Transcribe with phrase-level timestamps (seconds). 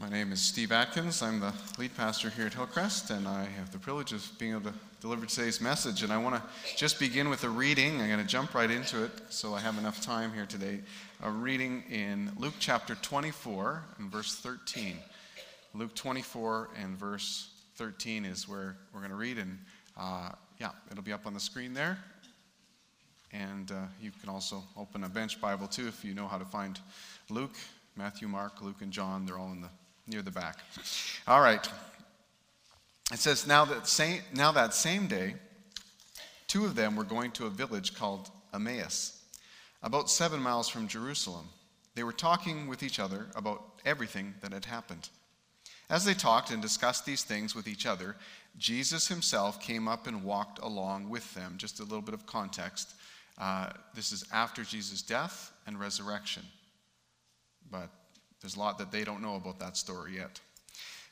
[0.00, 1.22] My name is Steve Atkins.
[1.22, 4.70] I'm the lead pastor here at Hillcrest, and I have the privilege of being able
[4.70, 6.04] to deliver today's message.
[6.04, 6.42] And I want to
[6.76, 8.00] just begin with a reading.
[8.00, 10.82] I'm going to jump right into it so I have enough time here today.
[11.24, 14.98] A reading in Luke chapter 24 and verse 13.
[15.74, 19.58] Luke 24 and verse 13 is where we're going to read, and
[19.96, 20.30] uh,
[20.60, 21.98] yeah, it'll be up on the screen there.
[23.32, 26.44] And uh, you can also open a bench Bible too if you know how to
[26.44, 26.78] find
[27.30, 27.56] Luke,
[27.96, 29.26] Matthew, Mark, Luke, and John.
[29.26, 29.70] They're all in the
[30.08, 30.58] near the back.
[31.26, 31.68] All right.
[33.12, 35.34] It says, now that, same, now that same day,
[36.46, 39.22] two of them were going to a village called Emmaus,
[39.82, 41.46] about seven miles from Jerusalem.
[41.94, 45.08] They were talking with each other about everything that had happened.
[45.90, 48.16] As they talked and discussed these things with each other,
[48.58, 51.54] Jesus himself came up and walked along with them.
[51.56, 52.94] Just a little bit of context.
[53.38, 56.42] Uh, this is after Jesus' death and resurrection.
[57.70, 57.88] But
[58.40, 60.40] there's a lot that they don't know about that story yet.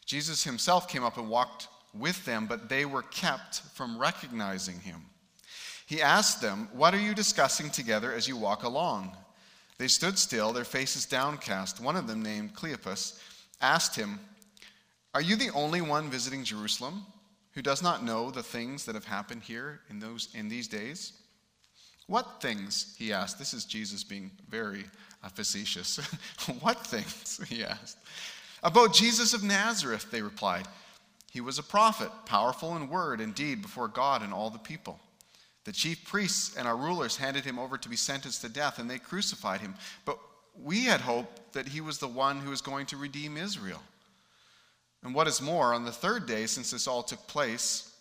[0.04, 5.02] Jesus himself came up and walked with them, but they were kept from recognizing him.
[5.86, 9.16] He asked them, What are you discussing together as you walk along?
[9.78, 11.80] They stood still, their faces downcast.
[11.80, 13.20] One of them, named Cleopas,
[13.60, 14.18] asked him,
[15.14, 17.04] Are you the only one visiting Jerusalem
[17.52, 21.12] who does not know the things that have happened here in, those, in these days?
[22.06, 22.94] What things?
[22.98, 23.38] He asked.
[23.38, 24.84] This is Jesus being very
[25.34, 25.96] facetious.
[26.60, 27.40] what things?
[27.48, 27.98] He asked.
[28.62, 30.66] About Jesus of Nazareth, they replied.
[31.30, 34.98] He was a prophet, powerful in word and deed before God and all the people.
[35.64, 38.88] The chief priests and our rulers handed him over to be sentenced to death, and
[38.88, 39.74] they crucified him.
[40.04, 40.18] But
[40.62, 43.82] we had hoped that he was the one who was going to redeem Israel.
[45.02, 47.92] And what is more, on the third day since this all took place,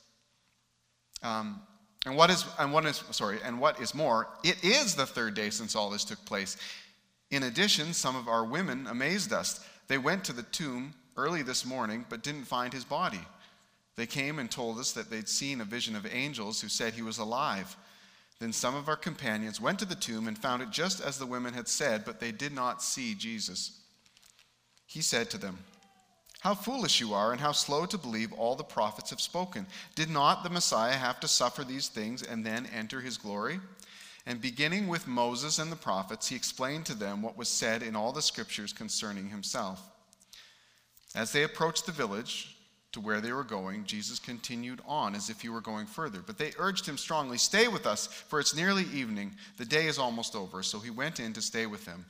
[1.23, 1.59] um,
[2.05, 5.33] and what is and what is sorry, and what is more, it is the third
[5.33, 6.57] day since all this took place.
[7.31, 9.65] In addition, some of our women amazed us.
[9.87, 13.21] They went to the tomb early this morning but didn't find his body.
[13.95, 17.01] They came and told us that they'd seen a vision of angels who said he
[17.01, 17.75] was alive.
[18.39, 21.25] Then some of our companions went to the tomb and found it just as the
[21.25, 23.79] women had said, but they did not see Jesus.
[24.85, 25.59] He said to them,
[26.41, 29.65] How foolish you are, and how slow to believe all the prophets have spoken.
[29.95, 33.61] Did not the Messiah have to suffer these things and then enter his glory?
[34.25, 37.95] And beginning with Moses and the prophets, he explained to them what was said in
[37.95, 39.81] all the scriptures concerning himself.
[41.15, 42.57] As they approached the village
[42.91, 46.21] to where they were going, Jesus continued on as if he were going further.
[46.25, 49.33] But they urged him strongly, Stay with us, for it's nearly evening.
[49.57, 50.63] The day is almost over.
[50.63, 52.05] So he went in to stay with them.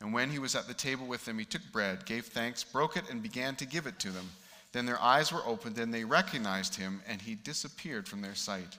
[0.00, 2.96] And when he was at the table with them, he took bread, gave thanks, broke
[2.96, 4.30] it, and began to give it to them.
[4.72, 8.78] Then their eyes were opened, and they recognized him, and he disappeared from their sight.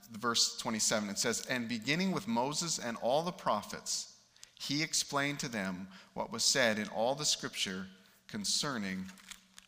[0.19, 4.13] verse 27, it says, And beginning with Moses and all the prophets,
[4.59, 7.87] he explained to them what was said in all the scripture
[8.27, 9.05] concerning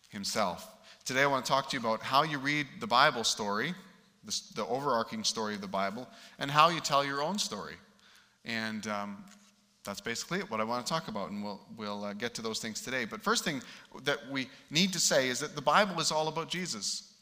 [0.10, 0.70] himself.
[1.06, 3.74] Today, I want to talk to you about how you read the Bible story,
[4.24, 6.08] the, the overarching story of the Bible,
[6.40, 7.76] and how you tell your own story.
[8.46, 9.24] And um,
[9.84, 12.42] that's basically it, what I want to talk about, and we'll, we'll uh, get to
[12.42, 13.06] those things today.
[13.06, 13.62] But first thing
[14.04, 17.13] that we need to say is that the Bible is all about Jesus.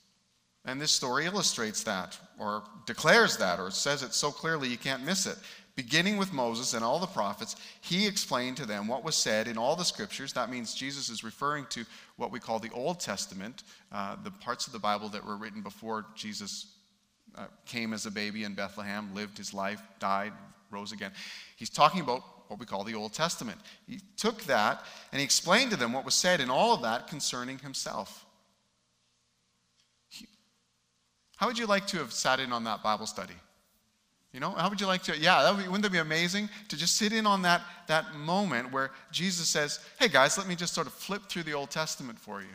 [0.65, 5.03] And this story illustrates that, or declares that, or says it so clearly you can't
[5.03, 5.37] miss it.
[5.75, 9.57] Beginning with Moses and all the prophets, he explained to them what was said in
[9.57, 10.33] all the scriptures.
[10.33, 11.85] That means Jesus is referring to
[12.17, 15.61] what we call the Old Testament, uh, the parts of the Bible that were written
[15.61, 16.67] before Jesus
[17.35, 20.33] uh, came as a baby in Bethlehem, lived his life, died,
[20.69, 21.11] rose again.
[21.55, 23.57] He's talking about what we call the Old Testament.
[23.87, 27.07] He took that and he explained to them what was said in all of that
[27.07, 28.25] concerning himself.
[31.41, 33.33] How would you like to have sat in on that Bible study?
[34.31, 35.17] You know, how would you like to?
[35.17, 38.13] Yeah, that would be, wouldn't that be amazing to just sit in on that, that
[38.13, 41.71] moment where Jesus says, Hey guys, let me just sort of flip through the Old
[41.71, 42.53] Testament for you.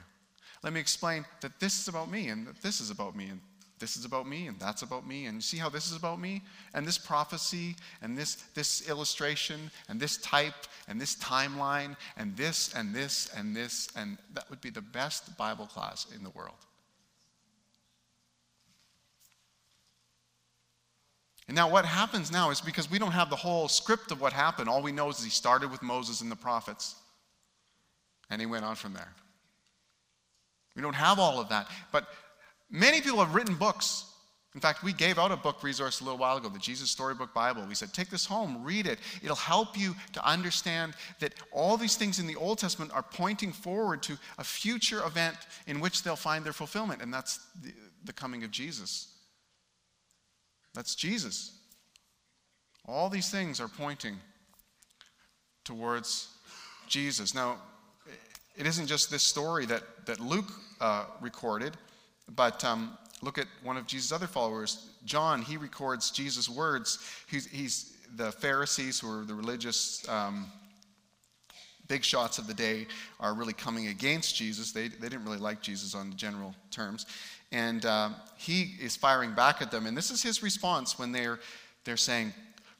[0.62, 3.40] Let me explain that this is about me and that this is about me and
[3.80, 6.42] this is about me and that's about me and see how this is about me
[6.72, 10.54] and this prophecy and this this illustration and this type
[10.86, 15.36] and this timeline and this and this and this and that would be the best
[15.36, 16.65] bible class in the world
[21.48, 24.32] And now, what happens now is because we don't have the whole script of what
[24.32, 26.96] happened, all we know is he started with Moses and the prophets,
[28.30, 29.12] and he went on from there.
[30.74, 31.68] We don't have all of that.
[31.92, 32.06] But
[32.70, 34.04] many people have written books.
[34.54, 37.32] In fact, we gave out a book resource a little while ago, the Jesus Storybook
[37.34, 37.64] Bible.
[37.68, 38.98] We said, take this home, read it.
[39.22, 43.52] It'll help you to understand that all these things in the Old Testament are pointing
[43.52, 47.72] forward to a future event in which they'll find their fulfillment, and that's the,
[48.04, 49.15] the coming of Jesus.
[50.76, 51.52] That's Jesus.
[52.86, 54.16] All these things are pointing
[55.64, 56.28] towards
[56.86, 57.34] Jesus.
[57.34, 57.56] Now,
[58.56, 61.76] it isn't just this story that, that Luke uh, recorded,
[62.36, 65.40] but um, look at one of Jesus' other followers, John.
[65.40, 66.98] He records Jesus' words.
[67.26, 70.46] He's, he's the Pharisees, who are the religious um,
[71.88, 72.86] big shots of the day,
[73.18, 74.72] are really coming against Jesus.
[74.72, 77.06] They, they didn't really like Jesus on general terms.
[77.52, 79.86] And uh, he is firing back at them.
[79.86, 81.38] And this is his response when they're,
[81.84, 82.32] they're saying,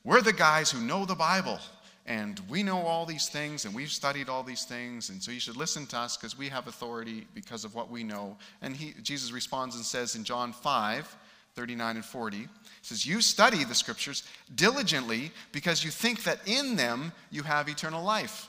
[0.05, 1.61] We're the guys who know the Bible
[2.07, 5.41] and we know all these things and we've studied all these things and so you
[5.41, 8.95] should listen to us because we have authority because of what we know and he,
[9.03, 11.17] jesus responds and says in john 5
[11.55, 12.47] 39 and 40 he
[12.83, 14.23] says you study the scriptures
[14.55, 18.49] diligently because you think that in them you have eternal life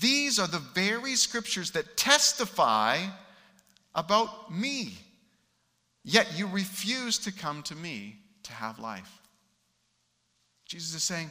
[0.00, 2.98] these are the very scriptures that testify
[3.94, 4.94] about me
[6.04, 9.20] yet you refuse to come to me to have life
[10.66, 11.30] jesus is saying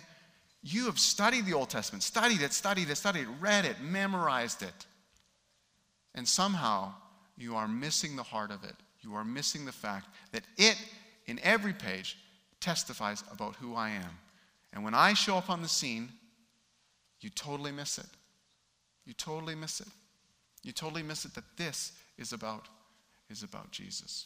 [0.62, 4.62] you have studied the Old Testament, studied it, studied it, studied it, read it, memorized
[4.62, 4.86] it.
[6.16, 6.94] And somehow
[7.38, 8.76] you are missing the heart of it.
[9.02, 10.76] You are missing the fact that it,
[11.28, 12.18] in every page,
[12.60, 14.18] testifies about who I am.
[14.74, 16.10] And when I show up on the scene,
[17.22, 18.06] you totally miss it.
[19.06, 19.88] You totally miss it.
[20.62, 22.68] You totally miss it that this is about
[23.30, 24.26] is about Jesus.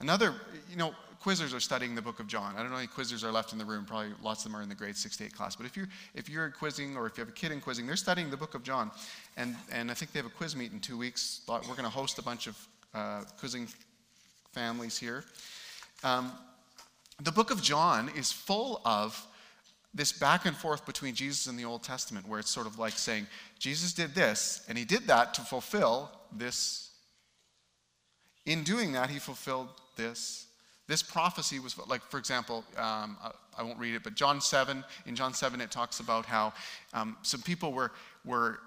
[0.00, 0.34] Another,
[0.68, 2.54] you know, quizzers are studying the book of John.
[2.54, 3.84] I don't know how many quizzers are left in the room.
[3.84, 5.54] Probably lots of them are in the grade 6 to 8 class.
[5.54, 7.94] But if you're, if you're quizzing or if you have a kid in quizzing, they're
[7.96, 8.90] studying the book of John.
[9.36, 11.42] And, and I think they have a quiz meet in two weeks.
[11.46, 13.68] We're going to host a bunch of uh, quizzing
[14.52, 15.24] families here.
[16.02, 16.32] Um,
[17.22, 19.24] the book of John is full of
[19.94, 22.94] this back and forth between Jesus and the Old Testament, where it's sort of like
[22.94, 23.26] saying,
[23.58, 26.90] Jesus did this, and he did that to fulfill this.
[28.46, 30.46] In doing that, he fulfilled this.
[30.88, 33.16] This prophecy was like, for example, um,
[33.56, 36.52] I, won't read it, but John 7, in John 7, it talks about how
[36.92, 37.92] um, some people were,
[38.24, 38.60] were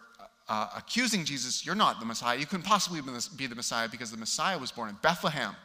[0.47, 2.37] uh, accusing Jesus, You're not the Messiah.
[2.37, 3.01] You couldn't possibly
[3.35, 5.55] be the Messiah because the Messiah was born in Bethlehem.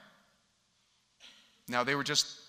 [1.69, 2.41] Now, they were just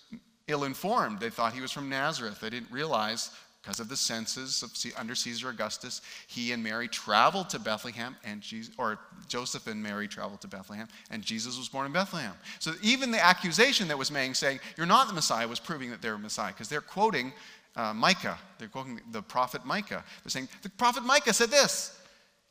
[0.48, 1.20] ill informed.
[1.20, 2.40] They thought he was from Nazareth.
[2.40, 3.30] They didn't realize
[3.62, 8.40] because of the census of, under Caesar Augustus, he and Mary traveled to Bethlehem, and
[8.40, 8.98] Jesus, or
[9.28, 12.32] Joseph and Mary traveled to Bethlehem, and Jesus was born in Bethlehem.
[12.58, 16.02] So even the accusation that was made, saying, You're not the Messiah, was proving that
[16.02, 17.32] they're Messiah, because they're quoting
[17.76, 18.38] uh, Micah.
[18.58, 20.04] They're quoting the prophet Micah.
[20.24, 21.96] They're saying, The prophet Micah said this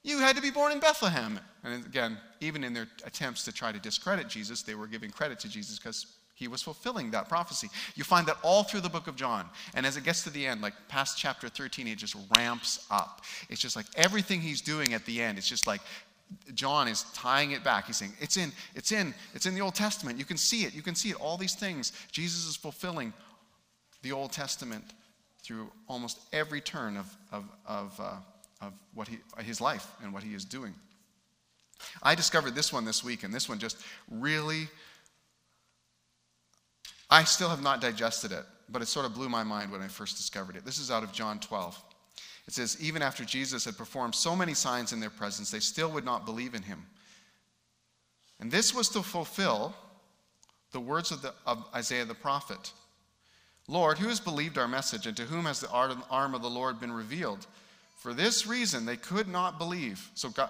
[0.03, 1.39] You had to be born in Bethlehem.
[1.63, 5.39] And again, even in their attempts to try to discredit Jesus, they were giving credit
[5.41, 6.07] to Jesus because
[6.41, 7.69] he was fulfilling that prophecy.
[7.93, 9.45] You find that all through the book of John.
[9.75, 13.21] And as it gets to the end, like past chapter 13, it just ramps up.
[13.47, 15.81] It's just like everything he's doing at the end, it's just like
[16.55, 17.85] John is tying it back.
[17.85, 20.17] He's saying, it's in, it's in, it's in the Old Testament.
[20.17, 20.73] You can see it.
[20.73, 21.21] You can see it.
[21.21, 21.91] All these things.
[22.11, 23.13] Jesus is fulfilling
[24.01, 24.83] the Old Testament
[25.44, 30.23] through almost every turn of, of, of, uh, of what he, his life and what
[30.23, 30.73] he is doing.
[32.01, 33.77] I discovered this one this week, and this one just
[34.09, 34.69] really
[37.11, 39.89] I still have not digested it, but it sort of blew my mind when I
[39.89, 40.65] first discovered it.
[40.65, 41.77] This is out of John 12.
[42.47, 45.91] It says, Even after Jesus had performed so many signs in their presence, they still
[45.91, 46.85] would not believe in him.
[48.39, 49.75] And this was to fulfill
[50.71, 52.71] the words of, the, of Isaiah the prophet
[53.68, 56.80] Lord, who has believed our message, and to whom has the arm of the Lord
[56.80, 57.45] been revealed?
[57.99, 60.09] For this reason, they could not believe.
[60.15, 60.49] So, God,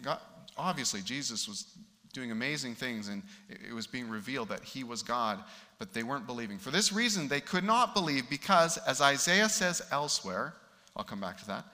[0.00, 0.20] God,
[0.56, 1.66] obviously, Jesus was
[2.12, 5.42] doing amazing things, and it was being revealed that he was God
[5.82, 6.60] but they weren't believing.
[6.60, 10.54] For this reason, they could not believe because, as Isaiah says elsewhere,
[10.94, 11.64] I'll come back to that,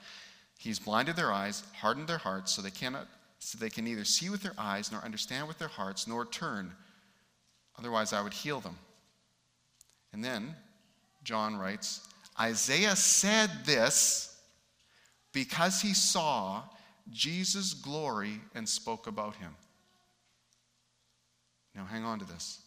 [0.57, 4.31] he's blinded their eyes, hardened their hearts, so they cannot so they can neither see
[4.31, 6.71] with their eyes nor understand with their hearts nor turn.
[7.77, 8.79] Otherwise i would heal them.
[10.11, 10.55] And then
[11.23, 12.07] john writes
[12.39, 14.41] isaiah said this
[15.33, 16.63] because he saw
[17.11, 19.55] jesus glory and spoke about him.
[21.75, 22.63] Now hang on to this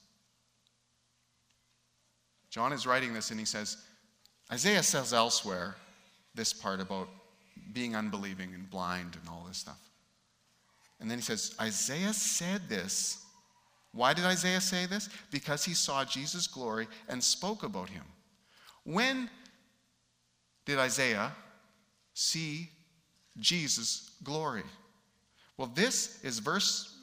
[2.52, 3.78] John is writing this and he says,
[4.52, 5.74] Isaiah says elsewhere
[6.34, 7.08] this part about
[7.72, 9.80] being unbelieving and blind and all this stuff.
[11.00, 13.24] And then he says, Isaiah said this.
[13.92, 15.08] Why did Isaiah say this?
[15.30, 18.04] Because he saw Jesus' glory and spoke about him.
[18.84, 19.30] When
[20.66, 21.32] did Isaiah
[22.12, 22.68] see
[23.38, 24.64] Jesus' glory?
[25.56, 26.94] Well, this is verse,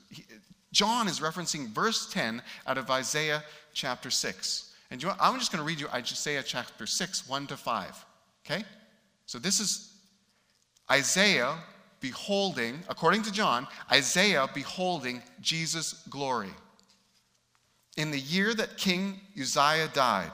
[0.72, 4.69] John is referencing verse 10 out of Isaiah chapter 6.
[4.92, 8.06] And you I'm just going to read you Isaiah chapter 6, 1 to 5.
[8.46, 8.64] Okay?
[9.26, 9.94] So this is
[10.92, 11.56] Isaiah
[12.00, 16.50] beholding, according to John, Isaiah beholding Jesus' glory.
[17.98, 20.32] In the year that King Uzziah died,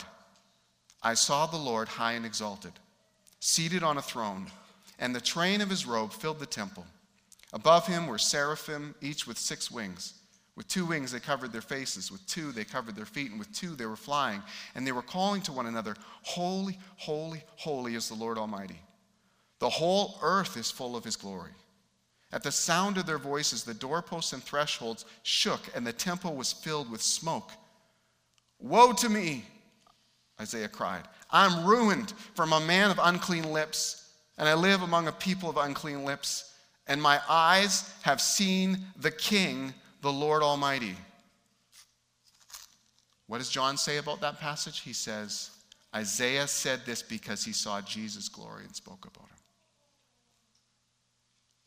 [1.02, 2.74] I saw the Lord high and exalted,
[3.40, 4.48] seated on a throne,
[5.00, 6.86] and the train of his robe filled the temple.
[7.54, 10.14] Above him were seraphim, each with six wings.
[10.56, 13.52] With two wings they covered their faces, with two they covered their feet, and with
[13.54, 14.42] two they were flying.
[14.74, 18.80] And they were calling to one another, Holy, holy, holy is the Lord Almighty.
[19.60, 21.52] The whole earth is full of his glory.
[22.32, 26.52] At the sound of their voices, the doorposts and thresholds shook, and the temple was
[26.52, 27.52] filled with smoke.
[28.60, 29.46] Woe to me,
[30.40, 31.04] Isaiah cried.
[31.32, 35.58] I'm ruined from a man of unclean lips, and I live among a people of
[35.58, 36.54] unclean lips,
[36.88, 39.74] and my eyes have seen the King,
[40.06, 40.96] the Lord Almighty.
[43.26, 44.82] What does John say about that passage?
[44.82, 45.50] He says,
[45.96, 49.38] Isaiah said this because he saw Jesus' glory and spoke about him.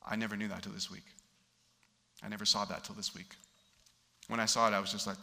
[0.06, 1.02] I never knew that till this week.
[2.22, 3.34] I never saw that till this week.
[4.28, 5.16] When I saw it, I was just like,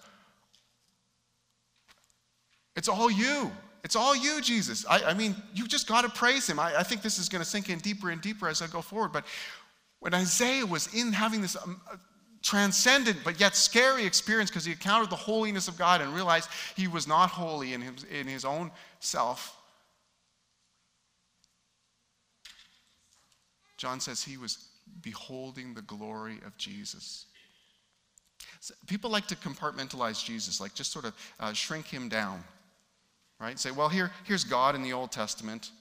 [2.75, 3.49] it's all you.
[3.85, 4.85] It's all you, Jesus.
[4.89, 6.59] I, I mean, you just got to praise him.
[6.59, 8.81] I, I, think this is going to sink in deeper and deeper as I go
[8.81, 9.13] forward.
[9.13, 9.23] But
[9.99, 11.79] when Isaiah was in having this um,
[12.45, 16.87] transcendent but yet scary experience because he encountered the holiness of God and realized he
[16.87, 19.57] was not holy in his, in his own self,
[23.77, 24.69] John says he was
[25.01, 27.25] beholding the glory of Jesus.
[28.59, 32.43] So people like to compartmentalize Jesus, like just sort of uh, shrink him down,
[33.39, 33.59] right?
[33.59, 35.71] Say, well, here, here's God in the Old Testament,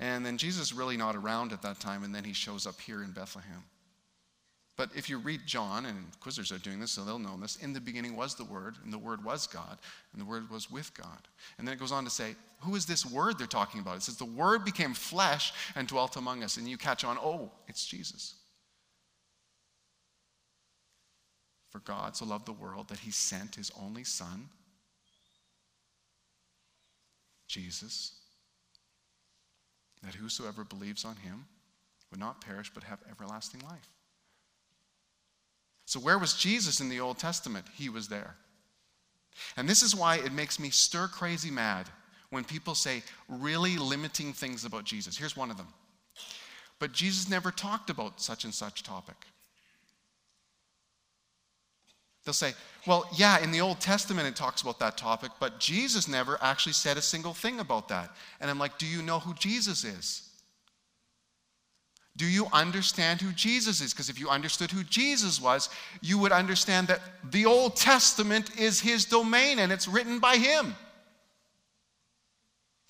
[0.00, 2.80] and then Jesus is really not around at that time, and then he shows up
[2.80, 3.62] here in Bethlehem.
[4.76, 7.72] But if you read John, and quizzers are doing this, so they'll know this, in
[7.74, 9.78] the beginning was the Word, and the Word was God,
[10.12, 11.28] and the Word was with God.
[11.58, 13.96] And then it goes on to say, who is this Word they're talking about?
[13.96, 16.56] It says, the Word became flesh and dwelt among us.
[16.56, 18.36] And you catch on, oh, it's Jesus.
[21.70, 24.48] For God so loved the world that he sent his only Son,
[27.46, 28.12] Jesus,
[30.02, 31.44] that whosoever believes on him
[32.10, 33.88] would not perish but have everlasting life.
[35.90, 37.66] So, where was Jesus in the Old Testament?
[37.74, 38.36] He was there.
[39.56, 41.88] And this is why it makes me stir crazy mad
[42.30, 45.16] when people say really limiting things about Jesus.
[45.16, 45.66] Here's one of them.
[46.78, 49.16] But Jesus never talked about such and such topic.
[52.24, 52.52] They'll say,
[52.86, 56.74] well, yeah, in the Old Testament it talks about that topic, but Jesus never actually
[56.74, 58.14] said a single thing about that.
[58.40, 60.29] And I'm like, do you know who Jesus is?
[62.20, 63.94] Do you understand who Jesus is?
[63.94, 65.70] Because if you understood who Jesus was,
[66.02, 67.00] you would understand that
[67.30, 70.74] the Old Testament is his domain and it's written by him.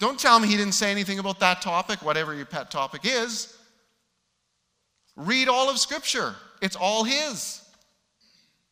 [0.01, 3.57] Don't tell me he didn't say anything about that topic, whatever your pet topic is.
[5.15, 7.63] Read all of Scripture, it's all his.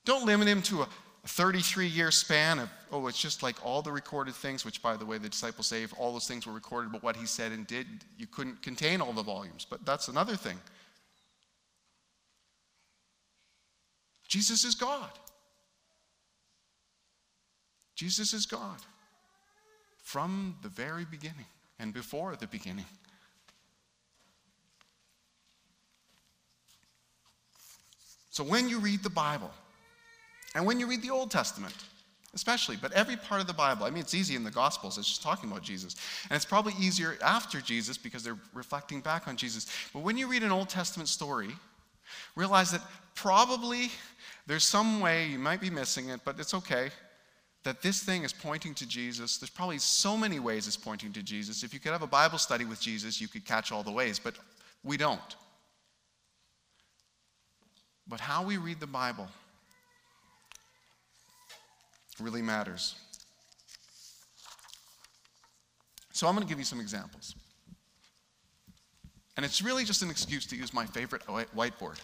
[0.04, 0.88] Don't limit him to a
[1.24, 5.06] 33 year span of, oh, it's just like all the recorded things, which, by the
[5.06, 7.66] way, the disciples say if all those things were recorded but what he said and
[7.66, 9.66] did, you couldn't contain all the volumes.
[9.68, 10.58] But that's another thing.
[14.28, 15.10] Jesus is God.
[17.94, 18.78] Jesus is God
[20.02, 21.46] from the very beginning
[21.78, 22.84] and before the beginning.
[28.30, 29.50] So when you read the Bible,
[30.54, 31.74] and when you read the Old Testament,
[32.34, 35.08] especially, but every part of the Bible, I mean, it's easy in the Gospels, it's
[35.08, 35.96] just talking about Jesus.
[36.28, 39.66] And it's probably easier after Jesus because they're reflecting back on Jesus.
[39.92, 41.50] But when you read an Old Testament story,
[42.36, 42.82] realize that
[43.14, 43.90] probably
[44.46, 46.90] there's some way, you might be missing it, but it's okay,
[47.64, 49.38] that this thing is pointing to Jesus.
[49.38, 51.62] There's probably so many ways it's pointing to Jesus.
[51.62, 54.18] If you could have a Bible study with Jesus, you could catch all the ways,
[54.18, 54.34] but
[54.84, 55.36] we don't.
[58.06, 59.28] But how we read the Bible
[62.20, 62.94] really matters.
[66.12, 67.34] So I'm going to give you some examples.
[69.36, 72.00] And it's really just an excuse to use my favorite whiteboard.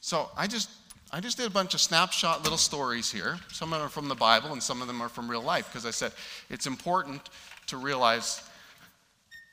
[0.00, 0.70] So I just
[1.10, 3.38] I just did a bunch of snapshot little stories here.
[3.52, 5.66] Some of them are from the Bible and some of them are from real life
[5.66, 6.12] because I said
[6.48, 7.28] it's important
[7.66, 8.42] to realize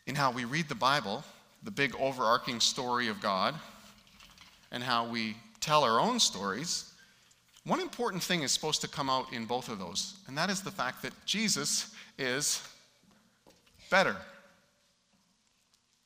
[0.07, 1.23] in how we read the Bible,
[1.63, 3.55] the big overarching story of God,
[4.71, 6.91] and how we tell our own stories,
[7.65, 10.61] one important thing is supposed to come out in both of those, and that is
[10.61, 12.61] the fact that Jesus is
[13.89, 14.15] better.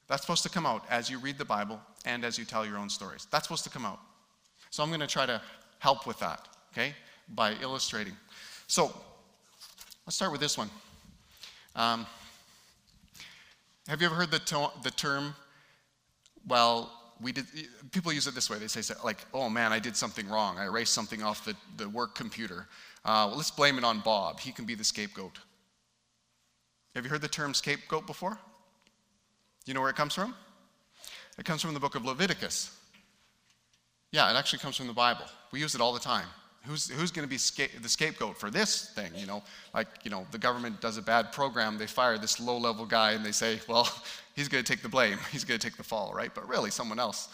[0.08, 2.78] That's supposed to come out as you read the Bible and as you tell your
[2.78, 3.28] own stories.
[3.30, 4.00] That's supposed to come out.
[4.72, 5.42] So I'm going to try to
[5.80, 6.94] help with that, okay,
[7.36, 8.14] by illustrating.
[8.68, 8.94] So
[10.06, 10.70] let's start with this one.
[11.76, 12.08] Um,
[13.90, 15.36] have you ever heard the, to- the term,
[16.48, 17.46] well, we did,
[17.92, 18.60] people use it this way.
[18.60, 20.60] They say, like, oh man, I did something wrong.
[20.60, 22.68] I erased something off the, the work computer.
[23.04, 24.40] Uh, well, let's blame it on Bob.
[24.40, 25.40] He can be the scapegoat.
[26.94, 28.38] Have you heard the term scapegoat before?
[29.66, 30.36] You know where it comes from?
[31.40, 32.78] It comes from the book of Leviticus.
[34.12, 35.26] Yeah, it actually comes from the Bible.
[35.52, 36.28] We use it all the time.
[36.66, 39.12] Who's, who's going to be sca- the scapegoat for this thing?
[39.16, 42.58] You know, like, you know, the government does a bad program, they fire this low
[42.58, 43.88] level guy, and they say, well,
[44.36, 45.18] he's going to take the blame.
[45.32, 46.34] He's going to take the fall, right?
[46.34, 47.30] But really, someone else.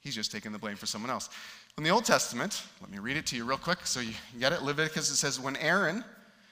[0.00, 1.28] He's just taking the blame for someone else.
[1.76, 4.52] In the Old Testament, let me read it to you real quick so you get
[4.52, 4.62] it.
[4.62, 6.04] Leviticus, it says, When Aaron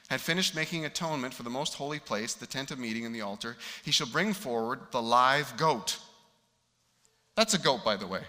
[0.09, 3.21] had finished making atonement for the most holy place, the tent of meeting and the
[3.21, 5.99] altar, he shall bring forward the live goat.
[7.37, 8.23] That's a goat, by the way.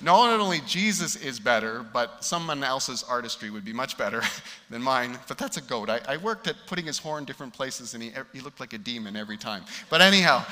[0.00, 4.22] Not only Jesus is better, but someone else's artistry would be much better
[4.70, 5.18] than mine.
[5.26, 5.88] But that's a goat.
[5.88, 8.78] I, I worked at putting his horn different places, and he, he looked like a
[8.78, 9.64] demon every time.
[9.88, 10.44] But anyhow,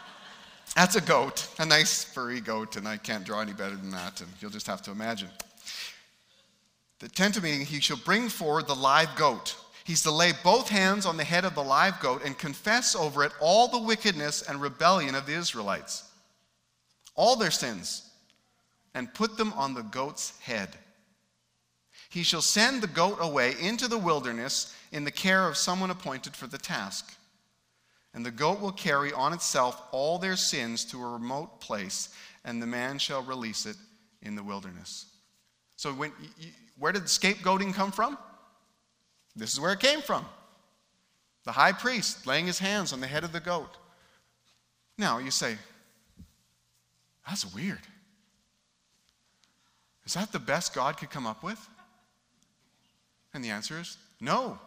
[0.76, 4.20] that's a goat, a nice furry goat, and I can't draw any better than that,
[4.20, 5.30] and you'll just have to imagine.
[7.00, 9.56] The tent of meeting, he shall bring forward the live goat.
[9.84, 13.24] He's to lay both hands on the head of the live goat and confess over
[13.24, 16.04] it all the wickedness and rebellion of the Israelites,
[17.16, 18.07] all their sins
[18.94, 20.70] and put them on the goat's head.
[22.10, 26.34] He shall send the goat away into the wilderness in the care of someone appointed
[26.34, 27.14] for the task.
[28.14, 32.08] And the goat will carry on itself all their sins to a remote place,
[32.44, 33.76] and the man shall release it
[34.22, 35.06] in the wilderness.
[35.76, 36.12] So, when,
[36.78, 38.16] where did scapegoating come from?
[39.36, 40.24] This is where it came from.
[41.44, 43.76] The high priest laying his hands on the head of the goat.
[44.96, 45.56] Now, you say,
[47.26, 47.80] that's weird.
[50.08, 51.68] Is that the best God could come up with?
[53.34, 54.58] And the answer is no.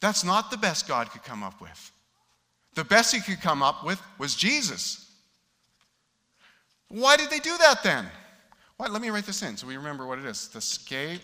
[0.00, 1.92] That's not the best God could come up with.
[2.74, 5.08] The best he could come up with was Jesus.
[6.88, 8.06] Why did they do that then?
[8.76, 10.48] Why, let me write this in so we remember what it is.
[10.48, 11.20] The scapegoat.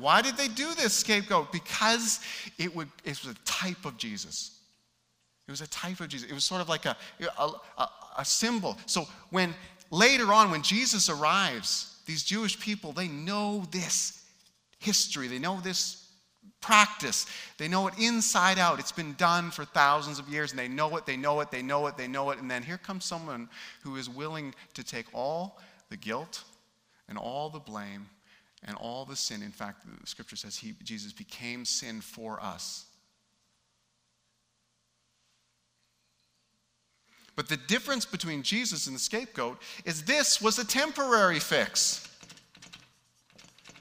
[0.00, 1.52] Why did they do this scapegoat?
[1.52, 2.18] Because
[2.58, 4.58] it, would, it was a type of Jesus.
[5.46, 6.28] It was a type of Jesus.
[6.28, 6.96] It was sort of like a,
[7.38, 8.76] a, a, a symbol.
[8.86, 9.54] So when
[9.92, 14.24] Later on, when Jesus arrives, these Jewish people, they know this
[14.78, 16.08] history, they know this
[16.62, 17.26] practice,
[17.58, 18.80] they know it inside out.
[18.80, 21.60] It's been done for thousands of years, and they know it, they know it, they
[21.60, 22.38] know it, they know it.
[22.38, 23.50] And then here comes someone
[23.82, 26.42] who is willing to take all the guilt
[27.06, 28.08] and all the blame
[28.64, 29.42] and all the sin.
[29.42, 32.86] In fact, the scripture says he, Jesus became sin for us.
[37.34, 42.08] But the difference between Jesus and the scapegoat is this was a temporary fix.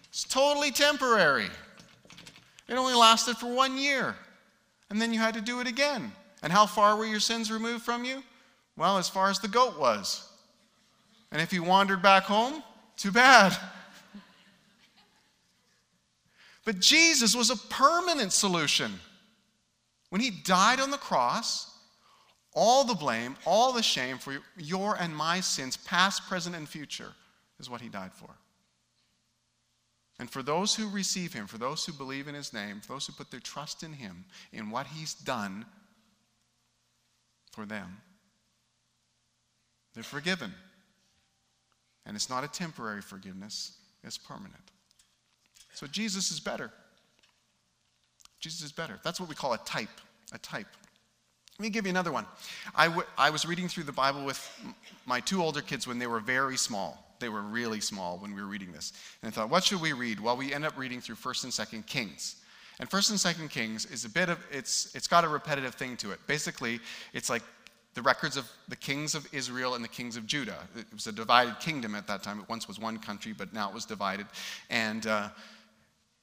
[0.09, 1.49] It's totally temporary.
[2.67, 4.15] It only lasted for one year.
[4.89, 6.11] And then you had to do it again.
[6.43, 8.23] And how far were your sins removed from you?
[8.77, 10.27] Well, as far as the goat was.
[11.31, 12.63] And if you wandered back home,
[12.97, 13.57] too bad.
[16.63, 18.99] But Jesus was a permanent solution.
[20.09, 21.75] When he died on the cross,
[22.53, 27.13] all the blame, all the shame for your and my sins, past, present, and future,
[27.59, 28.29] is what he died for.
[30.19, 33.07] And for those who receive him, for those who believe in his name, for those
[33.07, 35.65] who put their trust in him, in what he's done
[37.51, 37.97] for them,
[39.93, 40.53] they're forgiven.
[42.05, 44.61] And it's not a temporary forgiveness, it's permanent.
[45.73, 46.71] So Jesus is better.
[48.39, 48.99] Jesus is better.
[49.03, 49.89] That's what we call a type.
[50.33, 50.67] A type.
[51.61, 52.25] Let me give you another one.
[52.73, 54.41] I, w- I was reading through the Bible with
[55.05, 57.15] my two older kids when they were very small.
[57.19, 58.93] They were really small when we were reading this.
[59.21, 60.19] And I thought, what should we read?
[60.19, 62.37] Well, we end up reading through 1st and 2nd Kings.
[62.79, 65.97] And 1st and 2nd Kings is a bit of, it's, it's got a repetitive thing
[65.97, 66.19] to it.
[66.25, 66.79] Basically,
[67.13, 67.43] it's like
[67.93, 70.67] the records of the kings of Israel and the kings of Judah.
[70.75, 72.39] It was a divided kingdom at that time.
[72.39, 74.25] It once was one country, but now it was divided.
[74.71, 75.29] And, uh,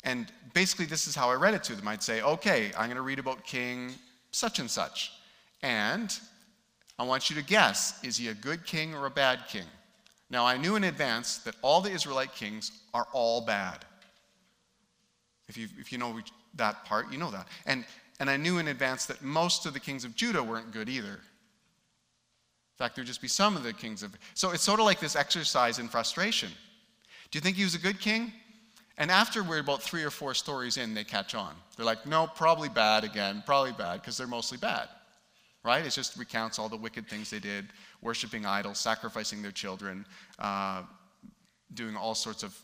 [0.03, 1.87] and basically, this is how I read it to them.
[1.87, 3.92] I'd say, okay, I'm going to read about King
[4.33, 5.12] such and such.
[5.62, 6.16] And
[6.99, 9.66] I want you to guess is he a good king or a bad king?
[10.31, 13.85] Now, I knew in advance that all the Israelite kings are all bad.
[15.49, 16.21] If you, if you know
[16.57, 17.49] that part, you know that.
[17.64, 17.85] And,
[18.21, 21.09] and I knew in advance that most of the kings of Judah weren't good either.
[21.09, 24.14] In fact, there'd just be some of the kings of.
[24.35, 26.51] So it's sort of like this exercise in frustration.
[27.31, 28.33] Do you think he was a good king?
[28.99, 31.55] And after we're about three or four stories in, they catch on.
[31.77, 34.88] They're like, no, probably bad again, probably bad, because they're mostly bad.
[35.64, 35.85] Right?
[35.85, 37.66] It just recounts all the wicked things they did,
[38.01, 40.07] worshiping idols, sacrificing their children,
[40.38, 40.83] uh,
[41.75, 42.57] doing all sorts of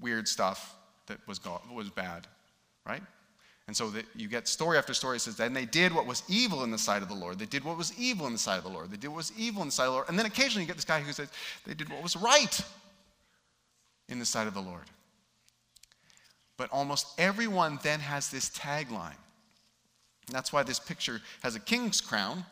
[0.00, 0.74] weird stuff
[1.06, 2.26] that was, God, was bad.
[2.86, 3.02] Right?
[3.66, 6.64] And so that you get story after story says, then they did what was evil
[6.64, 7.38] in the sight of the Lord.
[7.38, 8.90] They did what was evil in the sight of the Lord.
[8.90, 10.08] They did what was evil in the sight of the Lord.
[10.08, 11.28] And then occasionally you get this guy who says,
[11.66, 12.60] they did what was right
[14.08, 14.84] in the sight of the Lord.
[16.56, 19.12] But almost everyone then has this tagline.
[20.28, 22.44] And that's why this picture has a king's crown,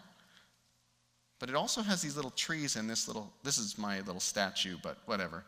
[1.38, 4.78] but it also has these little trees and this little, this is my little statue,
[4.82, 5.44] but whatever.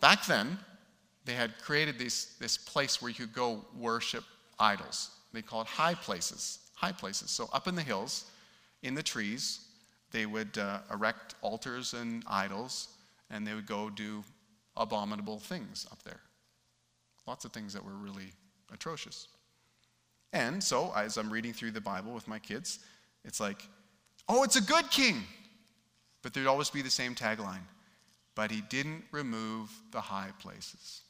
[0.00, 0.58] Back then,
[1.26, 4.24] they had created this, this place where you could go worship
[4.58, 5.10] idols.
[5.34, 6.60] They call it high places.
[6.74, 7.30] High places.
[7.30, 8.24] So up in the hills,
[8.82, 9.68] in the trees,
[10.10, 12.88] they would uh, erect altars and idols,
[13.30, 14.24] and they would go do
[14.76, 16.20] abominable things up there.
[17.26, 18.32] Lots of things that were really
[18.72, 19.28] atrocious.
[20.32, 22.78] And so, as I'm reading through the Bible with my kids,
[23.24, 23.66] it's like,
[24.28, 25.22] oh, it's a good king.
[26.22, 27.62] But there'd always be the same tagline.
[28.34, 31.02] But he didn't remove the high places.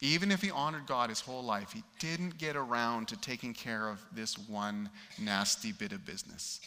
[0.00, 3.88] Even if he honored God his whole life, he didn't get around to taking care
[3.88, 6.60] of this one nasty bit of business.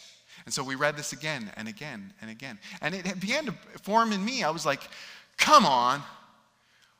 [0.46, 2.58] And so we read this again and again and again.
[2.80, 4.42] And it began to form in me.
[4.42, 4.80] I was like,
[5.36, 6.02] come on.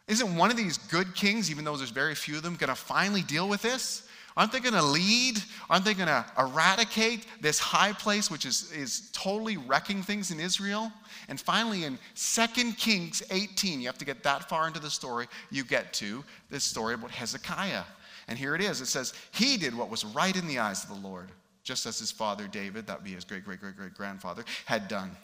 [0.08, 2.76] Isn't one of these good kings, even though there's very few of them, going to
[2.76, 4.05] finally deal with this?
[4.36, 5.42] Aren't they going to lead?
[5.70, 10.38] Aren't they going to eradicate this high place, which is, is totally wrecking things in
[10.38, 10.92] Israel?
[11.28, 15.26] And finally, in 2 Kings 18, you have to get that far into the story,
[15.50, 17.84] you get to this story about Hezekiah.
[18.28, 20.90] And here it is it says, He did what was right in the eyes of
[20.90, 21.30] the Lord,
[21.62, 24.86] just as his father David, that would be his great, great, great, great grandfather, had
[24.88, 25.16] done.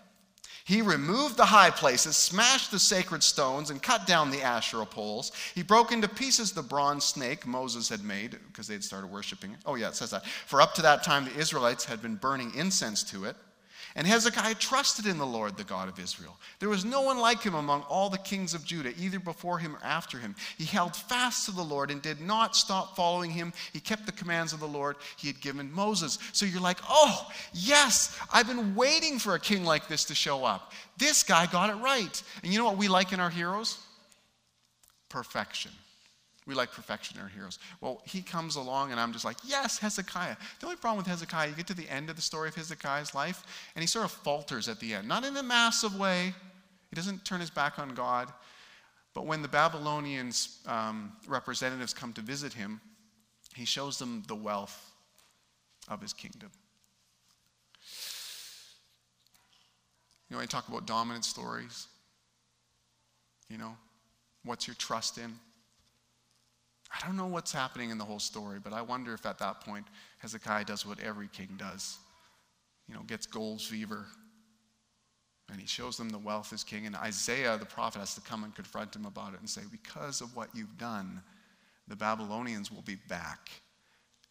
[0.64, 5.33] He removed the high places, smashed the sacred stones, and cut down the Asherah poles.
[5.55, 9.53] He broke into pieces the bronze snake Moses had made because they had started worshiping
[9.53, 9.59] it.
[9.66, 10.27] Oh, yeah, it says that.
[10.27, 13.37] For up to that time, the Israelites had been burning incense to it.
[13.94, 16.38] And Hezekiah trusted in the Lord, the God of Israel.
[16.61, 19.76] There was no one like him among all the kings of Judah, either before him
[19.76, 20.35] or after him.
[20.57, 23.52] He held fast to the Lord and did not stop following him.
[23.72, 26.18] He kept the commands of the Lord he had given Moses.
[26.33, 30.44] So you're like, oh, yes, I've been waiting for a king like this to show
[30.44, 30.72] up.
[30.96, 32.22] This guy got it right.
[32.42, 33.78] And you know what we like in our heroes?
[35.11, 35.72] Perfection.
[36.46, 37.61] We like perfection in our heroes.
[37.81, 40.37] Well, he comes along, and I'm just like, yes, Hezekiah.
[40.59, 43.14] The only problem with Hezekiah, you get to the end of the story of Hezekiah's
[43.14, 45.07] life, and he sort of falters at the end.
[45.07, 46.35] Not in a massive way,
[46.90, 48.33] he doesn't turn his back on God.
[49.14, 52.81] But when the Babylonians um, representatives come to visit him,
[53.55, 54.90] he shows them the wealth
[55.88, 56.50] of his kingdom.
[60.28, 61.88] You know, I talk about dominant stories.
[63.48, 63.76] You know,
[64.44, 65.35] what's your trust in?
[66.92, 69.62] I don't know what's happening in the whole story, but I wonder if at that
[69.62, 69.87] point
[70.18, 71.98] Hezekiah does what every king does.
[72.87, 74.07] You know, gets gold fever.
[75.50, 76.87] And he shows them the wealth as king.
[76.87, 80.20] And Isaiah, the prophet, has to come and confront him about it and say, Because
[80.20, 81.22] of what you've done,
[81.88, 83.50] the Babylonians will be back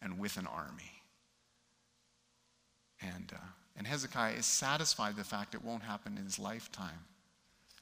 [0.00, 0.90] and with an army.
[3.00, 3.46] And, uh,
[3.76, 7.06] and Hezekiah is satisfied the fact it won't happen in his lifetime.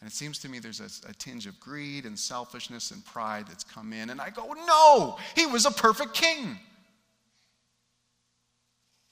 [0.00, 3.46] And it seems to me there's a, a, tinge of greed and selfishness and pride
[3.48, 4.10] that's come in.
[4.10, 6.58] And I go, no, he was a perfect king.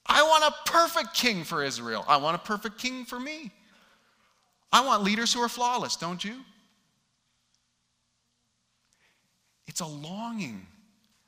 [0.06, 2.04] I want a perfect king for Israel.
[2.08, 3.52] I want a perfect king for me.
[4.72, 6.36] I want leaders who are flawless, don't you?
[9.66, 10.66] It's a longing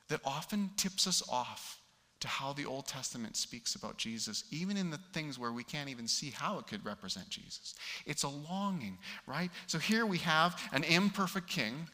[0.07, 1.80] that often tips us off
[2.21, 5.89] to how the Old Testament speaks about Jesus, even in the things where we can't
[5.89, 7.73] even see how it could represent Jesus.
[8.05, 9.49] It's a longing, right?
[9.67, 11.87] So here we have an imperfect king,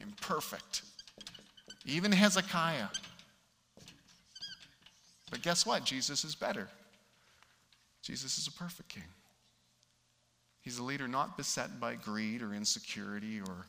[0.00, 0.82] imperfect,
[1.86, 2.88] even Hezekiah.
[5.30, 5.84] But guess what?
[5.84, 6.68] Jesus is better.
[8.02, 9.04] Jesus is a perfect king.
[10.62, 13.66] He's a leader not beset by greed or insecurity or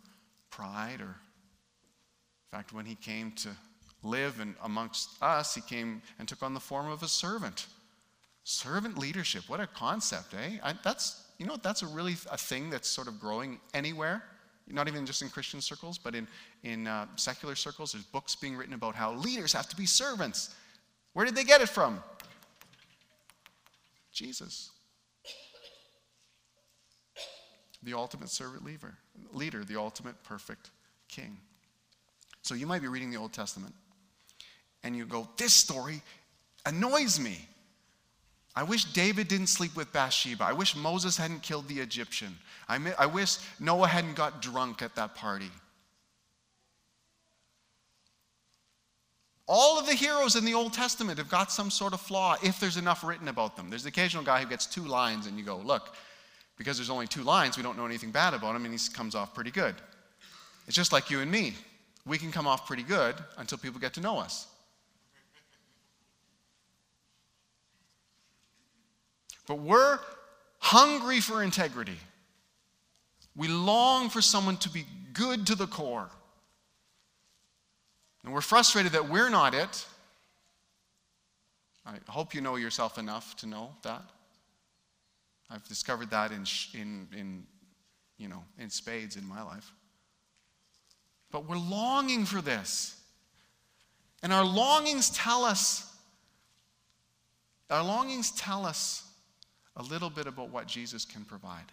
[0.49, 3.49] pride or in fact when he came to
[4.03, 7.67] live and amongst us, he came and took on the form of a servant.
[8.43, 10.57] Servant leadership, what a concept, eh?
[10.63, 14.23] I, that's, you know, that's a really a thing that's sort of growing anywhere,
[14.67, 16.27] not even just in Christian circles, but in,
[16.63, 17.91] in uh, secular circles.
[17.91, 20.55] There's books being written about how leaders have to be servants.
[21.13, 22.01] Where did they get it from?
[24.11, 24.71] Jesus.
[27.83, 28.95] The ultimate servant leader,
[29.33, 30.71] leader, the ultimate perfect
[31.07, 31.37] king.
[32.43, 33.73] So you might be reading the Old Testament
[34.83, 36.01] and you go, This story
[36.65, 37.47] annoys me.
[38.55, 40.43] I wish David didn't sleep with Bathsheba.
[40.43, 42.35] I wish Moses hadn't killed the Egyptian.
[42.67, 45.49] I, I wish Noah hadn't got drunk at that party.
[49.47, 52.59] All of the heroes in the Old Testament have got some sort of flaw if
[52.59, 53.69] there's enough written about them.
[53.69, 55.95] There's the occasional guy who gets two lines, and you go, look,
[56.57, 59.15] because there's only two lines, we don't know anything bad about him, and he comes
[59.15, 59.75] off pretty good.
[60.67, 61.53] It's just like you and me.
[62.05, 64.47] We can come off pretty good until people get to know us.
[69.51, 69.99] But we're
[70.59, 71.97] hungry for integrity.
[73.35, 76.09] We long for someone to be good to the core.
[78.23, 79.85] And we're frustrated that we're not it.
[81.85, 84.03] I hope you know yourself enough to know that.
[85.49, 87.43] I've discovered that in, in, in,
[88.17, 89.69] you know, in spades in my life.
[91.29, 92.97] But we're longing for this.
[94.23, 95.93] And our longings tell us,
[97.69, 99.09] our longings tell us
[99.77, 101.63] a little bit about what Jesus can provide.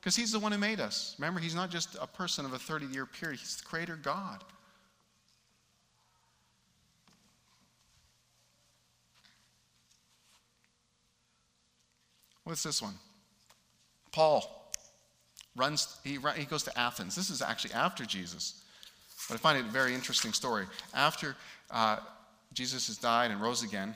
[0.00, 1.14] Because he's the one who made us.
[1.18, 4.44] Remember, he's not just a person of a 30 year period, he's the creator God.
[12.44, 12.94] What's this one?
[14.10, 14.72] Paul
[15.54, 17.14] runs, he, he goes to Athens.
[17.14, 18.62] This is actually after Jesus.
[19.28, 20.64] But I find it a very interesting story.
[20.94, 21.36] After
[21.70, 21.98] uh,
[22.54, 23.94] Jesus has died and rose again,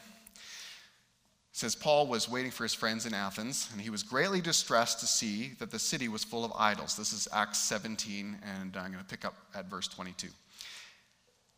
[1.52, 5.06] says Paul was waiting for his friends in Athens, and he was greatly distressed to
[5.06, 6.96] see that the city was full of idols.
[6.96, 10.28] This is Acts 17, and I'm going to pick up at verse 22.